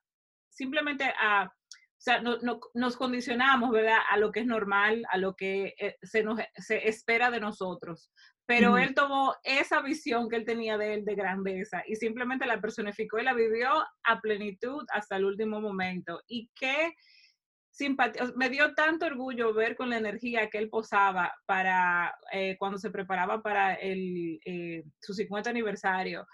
simplemente 0.48 1.04
a, 1.20 1.46
o 1.46 1.50
sea, 1.98 2.20
no, 2.20 2.38
nos 2.74 2.96
condicionamos, 2.96 3.72
¿verdad? 3.72 3.98
A 4.08 4.18
lo 4.18 4.30
que 4.30 4.40
es 4.40 4.46
normal, 4.46 5.04
a 5.10 5.18
lo 5.18 5.34
que 5.34 5.74
eh, 5.78 5.96
se, 6.02 6.22
nos, 6.22 6.38
se 6.56 6.88
espera 6.88 7.30
de 7.30 7.40
nosotros. 7.40 8.12
Pero 8.46 8.76
él 8.76 8.94
tomó 8.94 9.34
esa 9.44 9.80
visión 9.80 10.28
que 10.28 10.36
él 10.36 10.44
tenía 10.44 10.76
de 10.76 10.94
él 10.94 11.04
de 11.04 11.14
grandeza 11.14 11.82
y 11.86 11.96
simplemente 11.96 12.44
la 12.44 12.60
personificó 12.60 13.18
y 13.18 13.24
la 13.24 13.34
vivió 13.34 13.70
a 14.04 14.20
plenitud 14.20 14.84
hasta 14.92 15.16
el 15.16 15.24
último 15.24 15.60
momento. 15.60 16.20
Y 16.26 16.50
qué 16.54 16.92
simpatía, 17.72 18.30
me 18.36 18.50
dio 18.50 18.74
tanto 18.74 19.06
orgullo 19.06 19.54
ver 19.54 19.74
con 19.74 19.90
la 19.90 19.96
energía 19.96 20.48
que 20.48 20.58
él 20.58 20.68
posaba 20.68 21.34
para 21.46 22.14
eh, 22.30 22.56
cuando 22.58 22.78
se 22.78 22.90
preparaba 22.90 23.42
para 23.42 23.74
el, 23.74 24.38
eh, 24.44 24.84
su 25.00 25.14
50 25.14 25.50
aniversario, 25.50 26.26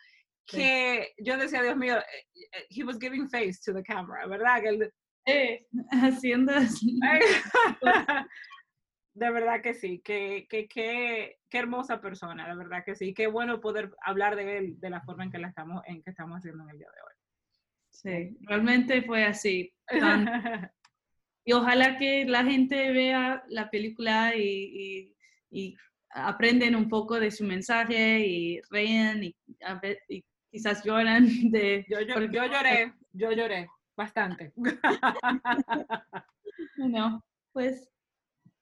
que 0.44 1.14
yo 1.18 1.36
decía, 1.36 1.62
Dios 1.62 1.76
mío, 1.76 1.96
eh, 1.96 2.66
he 2.70 2.82
was 2.82 2.98
giving 2.98 3.28
face 3.28 3.60
to 3.64 3.72
the 3.72 3.82
camera, 3.82 4.26
¿verdad? 4.26 4.62
Que 4.62 4.68
él, 4.68 4.92
haciendo 5.90 6.52
así. 6.52 6.98
De 9.14 9.30
verdad 9.32 9.60
que 9.60 9.74
sí, 9.74 10.00
que, 10.04 10.46
que, 10.48 10.68
que, 10.68 11.38
qué 11.50 11.58
hermosa 11.58 12.00
persona, 12.00 12.48
de 12.48 12.54
verdad 12.54 12.84
que 12.86 12.94
sí, 12.94 13.12
qué 13.12 13.26
bueno 13.26 13.60
poder 13.60 13.90
hablar 14.02 14.36
de 14.36 14.58
él 14.58 14.78
de 14.78 14.90
la 14.90 15.00
forma 15.00 15.24
en 15.24 15.32
que, 15.32 15.38
la 15.38 15.48
estamos, 15.48 15.82
en 15.88 16.04
que 16.04 16.10
estamos 16.10 16.38
haciendo 16.38 16.62
en 16.62 16.70
el 16.70 16.78
día 16.78 16.86
de 16.86 17.02
hoy. 17.02 17.18
Sí, 17.90 18.38
realmente 18.42 19.02
fue 19.02 19.24
así. 19.24 19.74
Y 21.48 21.52
ojalá 21.54 21.96
que 21.96 22.26
la 22.26 22.44
gente 22.44 22.92
vea 22.92 23.42
la 23.48 23.70
película 23.70 24.36
y, 24.36 25.14
aprenden 26.10 26.76
un 26.76 26.90
poco 26.90 27.18
de 27.18 27.30
su 27.30 27.42
mensaje 27.42 28.20
y 28.20 28.60
reían 28.70 29.24
y, 29.24 29.34
quizás 30.50 30.84
lloran 30.84 31.26
de... 31.50 31.86
Yo, 31.88 32.00
lloré, 32.00 32.92
yo 33.14 33.32
lloré 33.32 33.66
bastante. 33.96 34.52
bueno, 36.76 37.24
pues 37.54 37.88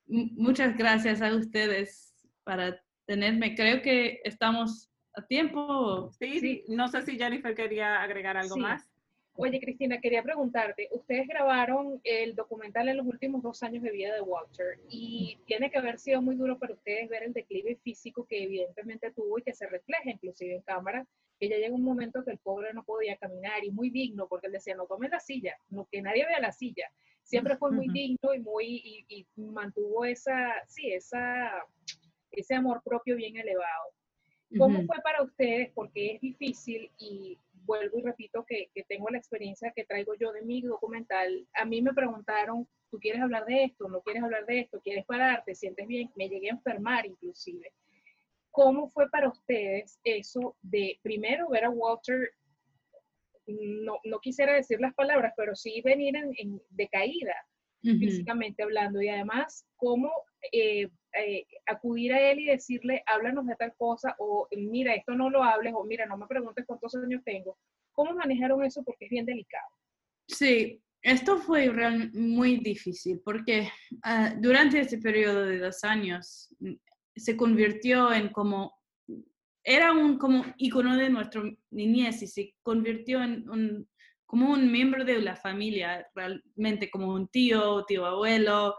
muchas 0.06 0.76
gracias 0.76 1.22
a 1.22 1.34
ustedes 1.34 2.14
para 2.44 2.80
tenerme. 3.04 3.56
Creo 3.56 3.82
que 3.82 4.20
estamos 4.22 4.92
a 5.16 5.26
tiempo. 5.26 6.12
Sí, 6.12 6.38
sí. 6.38 6.64
no 6.68 6.86
sé 6.86 7.02
si 7.02 7.18
Jennifer 7.18 7.52
quería 7.52 8.00
agregar 8.00 8.36
algo 8.36 8.56
más. 8.58 8.88
Oye, 9.38 9.60
Cristina, 9.60 10.00
quería 10.00 10.22
preguntarte, 10.22 10.88
ustedes 10.92 11.28
grabaron 11.28 12.00
el 12.04 12.34
documental 12.34 12.88
en 12.88 12.96
los 12.96 13.06
últimos 13.06 13.42
dos 13.42 13.62
años 13.62 13.82
de 13.82 13.90
vida 13.90 14.14
de 14.14 14.22
Walter 14.22 14.78
y 14.88 15.38
tiene 15.46 15.70
que 15.70 15.76
haber 15.76 15.98
sido 15.98 16.22
muy 16.22 16.36
duro 16.36 16.58
para 16.58 16.72
ustedes 16.72 17.08
ver 17.10 17.22
el 17.22 17.34
declive 17.34 17.76
físico 17.76 18.24
que 18.24 18.44
evidentemente 18.44 19.10
tuvo 19.10 19.38
y 19.38 19.42
que 19.42 19.52
se 19.52 19.66
refleja 19.66 20.10
inclusive 20.10 20.54
en 20.54 20.62
cámara, 20.62 21.06
que 21.38 21.50
ya 21.50 21.56
llega 21.56 21.74
un 21.74 21.82
momento 21.82 22.24
que 22.24 22.30
el 22.30 22.38
pobre 22.38 22.72
no 22.72 22.82
podía 22.82 23.18
caminar 23.18 23.62
y 23.62 23.70
muy 23.70 23.90
digno, 23.90 24.26
porque 24.26 24.46
él 24.46 24.54
decía, 24.54 24.74
no 24.74 24.86
tome 24.86 25.10
la 25.10 25.20
silla, 25.20 25.54
no 25.68 25.86
que 25.90 26.00
nadie 26.00 26.24
vea 26.24 26.40
la 26.40 26.52
silla. 26.52 26.90
Siempre 27.22 27.56
fue 27.56 27.72
muy 27.72 27.88
digno 27.88 28.32
y 28.34 28.38
muy 28.38 29.04
y, 29.08 29.26
mantuvo 29.36 30.06
esa, 30.06 30.54
sí, 30.66 30.92
esa, 30.92 31.50
ese 32.30 32.54
amor 32.54 32.80
propio 32.82 33.16
bien 33.16 33.36
elevado. 33.36 33.92
¿Cómo 34.56 34.82
fue 34.86 34.96
para 35.02 35.22
ustedes? 35.22 35.70
Porque 35.74 36.14
es 36.14 36.20
difícil 36.20 36.90
y 36.98 37.36
vuelvo 37.66 37.98
y 37.98 38.02
repito 38.02 38.44
que, 38.46 38.70
tengo 38.88 39.08
la 39.10 39.18
experiencia 39.18 39.72
que 39.74 39.84
traigo 39.84 40.14
yo 40.14 40.32
de 40.32 40.42
mi 40.42 40.62
documental. 40.62 41.46
A 41.54 41.64
mí 41.64 41.82
me 41.82 41.92
preguntaron, 41.92 42.66
¿tú 42.90 42.98
quieres 42.98 43.20
hablar 43.20 43.44
de 43.44 43.64
esto? 43.64 43.88
¿No 43.88 44.00
quieres 44.00 44.22
hablar 44.22 44.46
de 44.46 44.60
esto? 44.60 44.80
¿Quieres 44.80 45.04
parar? 45.04 45.42
¿Te 45.44 45.54
sientes 45.54 45.86
bien? 45.86 46.10
Me 46.16 46.28
llegué 46.28 46.48
a 46.48 46.54
enfermar 46.54 47.04
inclusive. 47.04 47.72
¿Cómo 48.50 48.88
fue 48.88 49.10
para 49.10 49.28
ustedes 49.28 50.00
eso 50.04 50.56
de 50.62 50.98
primero 51.02 51.50
ver 51.50 51.64
a 51.64 51.70
Walter, 51.70 52.30
no, 53.46 53.98
no 54.04 54.18
quisiera 54.20 54.54
decir 54.54 54.80
las 54.80 54.94
palabras, 54.94 55.34
pero 55.36 55.54
sí 55.54 55.82
venir 55.82 56.16
en, 56.16 56.32
en 56.38 56.62
decaída, 56.70 57.34
físicamente 57.98 58.62
hablando, 58.62 59.00
y 59.00 59.08
además 59.08 59.66
cómo 59.76 60.10
eh, 60.52 60.88
eh, 61.14 61.46
acudir 61.66 62.12
a 62.12 62.30
él 62.30 62.40
y 62.40 62.46
decirle, 62.46 63.02
háblanos 63.06 63.46
de 63.46 63.56
tal 63.56 63.74
cosa, 63.76 64.14
o 64.18 64.48
mira, 64.56 64.94
esto 64.94 65.14
no 65.14 65.30
lo 65.30 65.42
hables, 65.42 65.72
o 65.74 65.84
mira, 65.84 66.06
no 66.06 66.16
me 66.16 66.26
preguntes 66.26 66.64
cuántos 66.66 66.94
años 66.94 67.22
tengo. 67.24 67.56
¿Cómo 67.92 68.14
manejaron 68.14 68.62
eso? 68.64 68.82
Porque 68.84 69.06
es 69.06 69.10
bien 69.10 69.24
delicado. 69.24 69.68
Sí, 70.28 70.82
esto 71.02 71.38
fue 71.38 71.70
muy 72.14 72.56
difícil 72.56 73.20
porque 73.24 73.68
ah, 74.02 74.34
durante 74.38 74.80
ese 74.80 74.98
periodo 74.98 75.46
de 75.46 75.58
dos 75.58 75.84
años 75.84 76.52
mm, 76.58 76.74
se 77.14 77.36
convirtió 77.36 78.12
en 78.12 78.30
como, 78.30 78.74
era 79.62 79.92
un 79.92 80.18
como 80.18 80.44
icono 80.58 80.96
de 80.96 81.08
nuestra 81.08 81.42
niñez 81.70 82.22
y 82.22 82.26
se 82.26 82.54
convirtió 82.62 83.22
en 83.22 83.48
un, 83.48 83.88
como 84.26 84.50
un 84.50 84.70
miembro 84.70 85.04
de 85.04 85.20
la 85.20 85.36
familia, 85.36 86.06
realmente 86.14 86.90
como 86.90 87.14
un 87.14 87.28
tío, 87.28 87.84
tío 87.84 88.04
abuelo, 88.04 88.74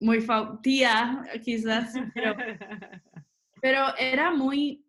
muy 0.00 0.26
tía 0.62 1.24
quizás, 1.44 1.92
pero, 3.60 3.96
era 3.96 4.30
muy, 4.30 4.84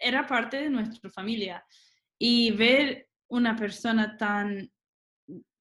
era 0.00 0.26
parte 0.26 0.58
de 0.58 0.70
nuestra 0.70 1.10
familia. 1.10 1.64
Y 2.20 2.50
ver 2.52 3.08
una 3.28 3.54
persona 3.54 4.16
tan, 4.16 4.70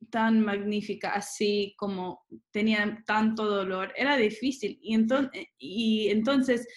tan 0.10 0.42
magnífica, 0.42 1.12
así 1.14 1.76
como 1.78 2.26
tenía 2.52 3.04
tanto 3.06 3.46
dolor, 3.46 3.94
era 3.96 4.18
difícil. 4.18 4.80
Y 4.82 4.96
entonces, 4.96 5.46
y 5.60 6.10
entonces 6.10 6.68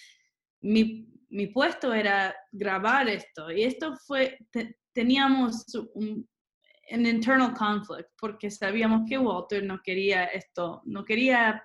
mi, 0.61 1.07
mi 1.29 1.47
puesto 1.47 1.93
era 1.93 2.35
grabar 2.51 3.09
esto. 3.09 3.51
Y 3.51 3.63
esto 3.63 3.95
fue, 4.05 4.37
teníamos 4.93 5.65
un, 5.93 6.27
un 6.91 7.05
internal 7.05 7.53
conflict, 7.53 8.09
porque 8.19 8.51
sabíamos 8.51 9.07
que 9.07 9.17
Walter 9.17 9.63
no 9.63 9.81
quería 9.81 10.25
esto, 10.25 10.81
no 10.85 11.03
quería 11.05 11.63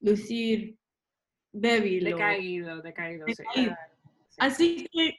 lucir 0.00 0.78
débil. 1.52 2.04
Decaído, 2.04 2.82
decaído, 2.82 3.26
Así 4.38 4.86
que 4.92 5.18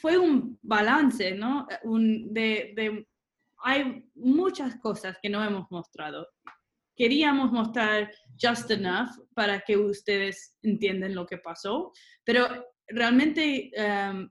fue 0.00 0.18
un 0.18 0.58
balance, 0.62 1.32
¿no? 1.32 1.66
Un, 1.82 2.32
de, 2.32 2.72
de, 2.76 3.06
hay 3.62 4.04
muchas 4.14 4.76
cosas 4.76 5.16
que 5.20 5.28
no 5.28 5.42
hemos 5.44 5.70
mostrado. 5.70 6.28
Queríamos 6.96 7.52
mostrar 7.52 8.10
just 8.40 8.70
enough 8.70 9.10
para 9.34 9.60
que 9.60 9.76
ustedes 9.76 10.56
entiendan 10.62 11.14
lo 11.14 11.26
que 11.26 11.38
pasó, 11.38 11.92
pero 12.24 12.66
realmente 12.88 13.70
um, 13.76 14.28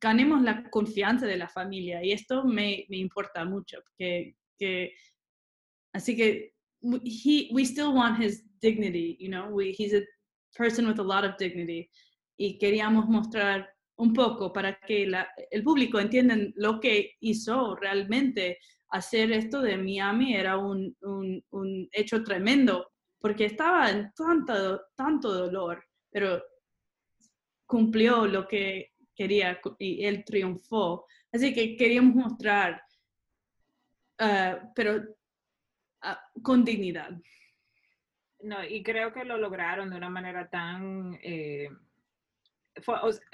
ganemos 0.00 0.42
la 0.42 0.68
confianza 0.70 1.26
de 1.26 1.36
la 1.36 1.48
familia 1.48 2.04
y 2.04 2.12
esto 2.12 2.44
me, 2.44 2.86
me 2.88 2.98
importa 2.98 3.44
mucho. 3.44 3.78
Que, 3.96 4.36
que, 4.58 4.94
así 5.92 6.16
que 6.16 6.54
he, 6.82 7.48
we 7.52 7.64
still 7.64 7.94
want 7.94 8.20
his 8.20 8.44
dignity, 8.60 9.16
you 9.20 9.28
know, 9.28 9.48
we, 9.50 9.74
he's 9.76 9.94
a 9.94 10.02
person 10.56 10.86
with 10.86 10.98
a 10.98 11.02
lot 11.02 11.24
of 11.24 11.36
dignity 11.38 11.90
y 12.36 12.58
queríamos 12.58 13.08
mostrar 13.08 13.68
un 13.96 14.12
poco 14.12 14.52
para 14.52 14.78
que 14.78 15.06
la, 15.06 15.28
el 15.50 15.62
público 15.64 15.98
entienda 15.98 16.36
lo 16.54 16.80
que 16.80 17.16
hizo 17.20 17.74
realmente. 17.76 18.58
Hacer 18.90 19.32
esto 19.32 19.60
de 19.60 19.76
Miami 19.76 20.34
era 20.34 20.56
un, 20.56 20.96
un, 21.02 21.44
un 21.50 21.88
hecho 21.92 22.22
tremendo 22.24 22.88
porque 23.20 23.46
estaba 23.46 23.90
en 23.90 24.12
tanto, 24.14 24.80
tanto 24.96 25.30
dolor, 25.30 25.84
pero 26.10 26.42
cumplió 27.66 28.26
lo 28.26 28.46
que 28.48 28.92
quería 29.18 29.60
y 29.78 30.06
él 30.06 30.24
triunfó. 30.24 31.06
Así 31.32 31.52
que 31.52 31.76
queríamos 31.76 32.14
mostrar, 32.14 32.80
uh, 34.20 34.56
pero 34.74 34.96
uh, 34.96 36.42
con 36.42 36.64
dignidad. 36.64 37.10
No, 38.40 38.64
y 38.64 38.82
creo 38.84 39.12
que 39.12 39.24
lo 39.24 39.36
lograron 39.36 39.90
de 39.90 39.96
una 39.96 40.08
manera 40.08 40.48
tan... 40.48 41.18
Eh, 41.22 41.68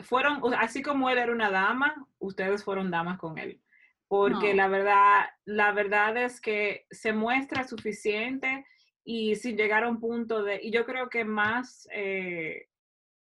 fueron, 0.03 0.41
así 0.55 0.81
como 0.81 1.11
él 1.11 1.19
era 1.19 1.31
una 1.31 1.51
dama, 1.51 1.95
ustedes 2.19 2.65
fueron 2.65 2.91
damas 2.91 3.19
con 3.19 3.37
él. 3.37 3.61
Porque 4.09 4.55
la 4.55 4.69
verdad, 4.69 5.27
la 5.45 5.73
verdad 5.73 6.17
es 6.17 6.41
que 6.41 6.87
se 6.91 7.13
muestra 7.13 7.65
suficiente 7.65 8.65
y 9.05 9.35
sin 9.37 9.57
llegar 9.59 9.85
a 9.85 9.89
un 9.91 10.01
punto 10.01 10.43
de, 10.43 10.61
y 10.63 10.71
yo 10.71 10.87
creo 10.87 11.11
que 11.11 11.25
más 11.27 11.87
eh, 11.93 12.69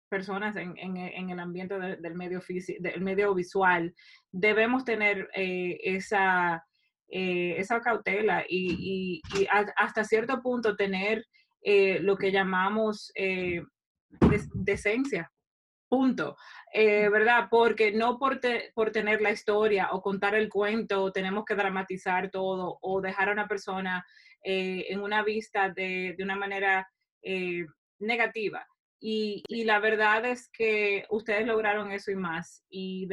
personas 0.10 0.56
en, 0.56 0.98
el 0.98 1.40
ambiente 1.40 1.80
del, 1.80 2.16
medio 2.16 2.42
del 2.80 3.02
medio 3.02 3.34
visual 3.34 3.94
debemos 4.32 4.84
tener 4.84 5.30
eh, 5.36 5.80
esa, 5.84 6.66
eh, 7.08 7.56
esa 7.58 7.80
cautela 7.82 8.44
y, 8.48 9.22
hasta 9.76 10.04
cierto 10.04 10.42
punto 10.42 10.76
tener 10.76 11.26
lo 12.02 12.18
que 12.18 12.32
llamamos 12.32 13.12
decencia. 14.54 15.32
Punto. 15.88 16.38
¿Verdad? 16.74 17.48
Porque 17.50 17.92
no 17.92 18.18
por, 18.18 18.40
por 18.74 18.92
tener 18.92 19.22
la 19.22 19.32
historia 19.32 19.90
o 19.92 20.02
contar 20.02 20.36
el 20.36 20.50
cuento 20.50 21.12
tenemos 21.12 21.46
que 21.46 21.56
dramatizar 21.56 22.30
todo 22.30 22.78
o 22.82 23.02
dejar 23.02 23.30
a 23.30 23.34
una 23.34 23.48
persona 23.48 24.06
eh, 24.44 24.86
en 24.90 25.02
una 25.02 25.22
vista 25.22 25.70
de, 25.70 26.16
de 26.18 26.24
una 26.24 26.36
manera 26.36 26.90
eh, 27.22 27.66
negativa. 28.00 28.66
Y, 29.00 29.44
y, 29.48 29.64
la 29.64 29.80
verdad 29.80 30.26
es 30.26 30.50
que 30.50 31.06
ustedes 31.10 31.48
lograron 31.48 31.92
eso 31.92 32.12
y 32.12 32.16
más. 32.16 32.66
Y, 32.70 33.08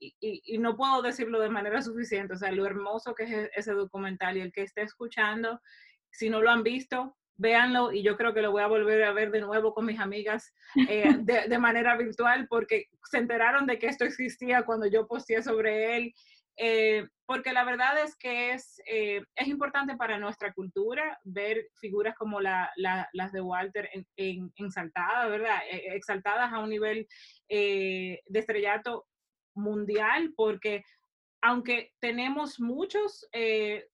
y, 0.00 0.14
y, 0.20 0.58
no 0.58 0.76
puedo 0.76 1.02
decirlo 1.02 1.40
de 1.40 1.50
manera 1.50 1.82
suficiente. 1.82 2.34
O 2.34 2.36
sea, 2.36 2.50
lo 2.50 2.66
hermoso 2.66 3.14
que 3.14 3.24
es 3.24 3.30
e, 3.30 3.50
ese 3.54 3.72
documental 3.72 4.36
y 4.36 4.40
el 4.40 4.52
que 4.52 4.62
esté 4.62 4.82
escuchando, 4.82 5.60
si 6.10 6.30
no 6.30 6.40
lo 6.42 6.50
han 6.50 6.64
visto, 6.64 7.16
véanlo 7.36 7.90
y 7.90 8.02
yo 8.02 8.16
creo 8.16 8.34
que 8.34 8.42
lo 8.42 8.52
voy 8.52 8.62
a 8.62 8.66
volver 8.66 9.02
a 9.02 9.12
ver 9.12 9.30
de 9.30 9.40
nuevo 9.40 9.72
con 9.72 9.86
mis 9.86 9.98
amigas 9.98 10.52
eh, 10.88 11.14
de, 11.20 11.48
de, 11.48 11.58
manera 11.58 11.96
virtual 11.96 12.46
porque 12.48 12.90
se 13.10 13.16
enteraron 13.16 13.66
de 13.66 13.78
que 13.78 13.86
esto 13.86 14.04
existía 14.04 14.64
cuando 14.64 14.86
yo 14.86 15.06
posteé 15.06 15.42
sobre 15.42 15.96
él 15.96 16.14
eh, 16.62 17.08
porque 17.24 17.54
la 17.54 17.64
verdad 17.64 18.02
es 18.04 18.14
que 18.16 18.52
es, 18.52 18.82
eh, 18.84 19.22
es 19.34 19.48
importante 19.48 19.96
para 19.96 20.18
nuestra 20.18 20.52
cultura 20.52 21.18
ver 21.24 21.68
figuras 21.76 22.14
como 22.16 22.38
la, 22.38 22.70
las 22.76 23.32
de 23.32 23.40
Walter 23.40 23.88
en, 23.94 24.52
¿verdad? 25.30 25.60
E, 25.70 25.96
exaltadas 25.96 26.52
a 26.52 26.58
un 26.58 26.68
nivel 26.68 27.08
eh, 27.48 28.20
de 28.26 28.38
estrellato 28.38 29.06
mundial, 29.54 30.34
porque 30.36 30.84
aunque 31.40 31.92
tenemos 31.98 32.60
muchos, 32.60 33.26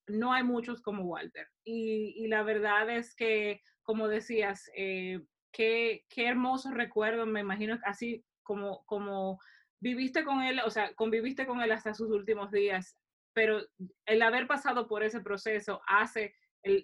no 0.09 0.33
hay 0.33 0.43
muchos 0.43 0.83
como 0.83 1.05
Walter. 1.05 1.47
Y, 1.65 2.15
y, 2.17 2.27
la 2.27 2.43
verdad 2.43 2.91
es 2.91 3.15
que, 3.15 3.61
como 3.85 4.09
decías, 4.09 4.69
qué, 4.75 6.05
qué 6.09 6.27
hermoso 6.27 6.73
recuerdo, 6.73 7.27
me 7.27 7.39
imagino, 7.39 7.79
así 7.85 8.25
como, 8.43 8.83
como 8.87 9.39
viviste 9.81 10.25
con 10.25 10.43
él, 10.43 10.61
o 10.65 10.71
sea, 10.71 10.93
conviviste 10.95 11.47
con 11.47 11.61
él 11.61 11.73
hasta 11.73 11.95
sus 11.95 12.11
últimos 12.11 12.51
días, 12.51 12.97
pero 13.35 13.61
el 14.07 14.23
haber 14.23 14.47
pasado 14.47 14.87
por 14.89 15.03
ese 15.03 15.21
proceso 15.21 15.81
hace 15.87 16.35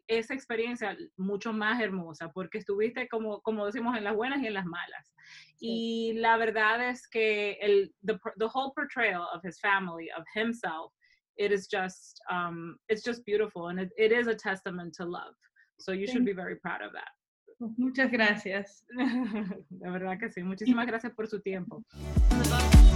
esa 0.07 0.35
experiencia 0.35 0.96
mucho 1.16 1.52
más 1.52 1.81
hermosa, 1.81 2.31
porque 2.33 2.59
estuviste, 2.59 3.09
como, 3.09 3.40
como 3.42 3.66
decimos, 3.66 3.96
en 3.96 4.05
las 4.05 4.14
buenas 4.14 4.40
y 4.40 4.46
en 4.46 4.55
las 4.55 4.66
malas. 4.66 5.14
Y 5.59 6.12
la 6.14 6.37
verdad 6.37 6.88
es 6.88 7.09
que 7.09 7.52
el, 7.61 7.92
the, 8.05 8.18
the, 8.38 8.46
whole 8.46 8.72
portrayal 8.74 9.26
of 9.35 9.42
his 9.42 9.59
family, 9.61 10.09
of 10.16 10.24
himself, 10.35 10.92
it 11.37 11.52
is 11.52 11.66
just, 11.66 12.20
um, 12.31 12.76
it's 12.88 13.02
just 13.02 13.24
beautiful, 13.24 13.68
and 13.68 13.81
it, 13.81 13.90
it 13.96 14.12
is 14.12 14.28
a 14.28 14.35
testament 14.35 14.94
to 14.94 15.05
love. 15.05 15.35
So 15.78 15.92
you 15.92 16.07
should 16.07 16.24
be 16.24 16.33
very 16.33 16.57
proud 16.57 16.83
of 16.83 16.92
that. 16.92 17.11
Muchas 17.77 18.11
gracias. 18.11 18.85
La 19.81 19.90
verdad 19.90 20.18
que 20.18 20.31
sí. 20.31 20.42
Muchísimas 20.42 20.87
gracias 20.87 21.12
por 21.12 21.29
su 21.29 21.40
tiempo. 21.40 21.85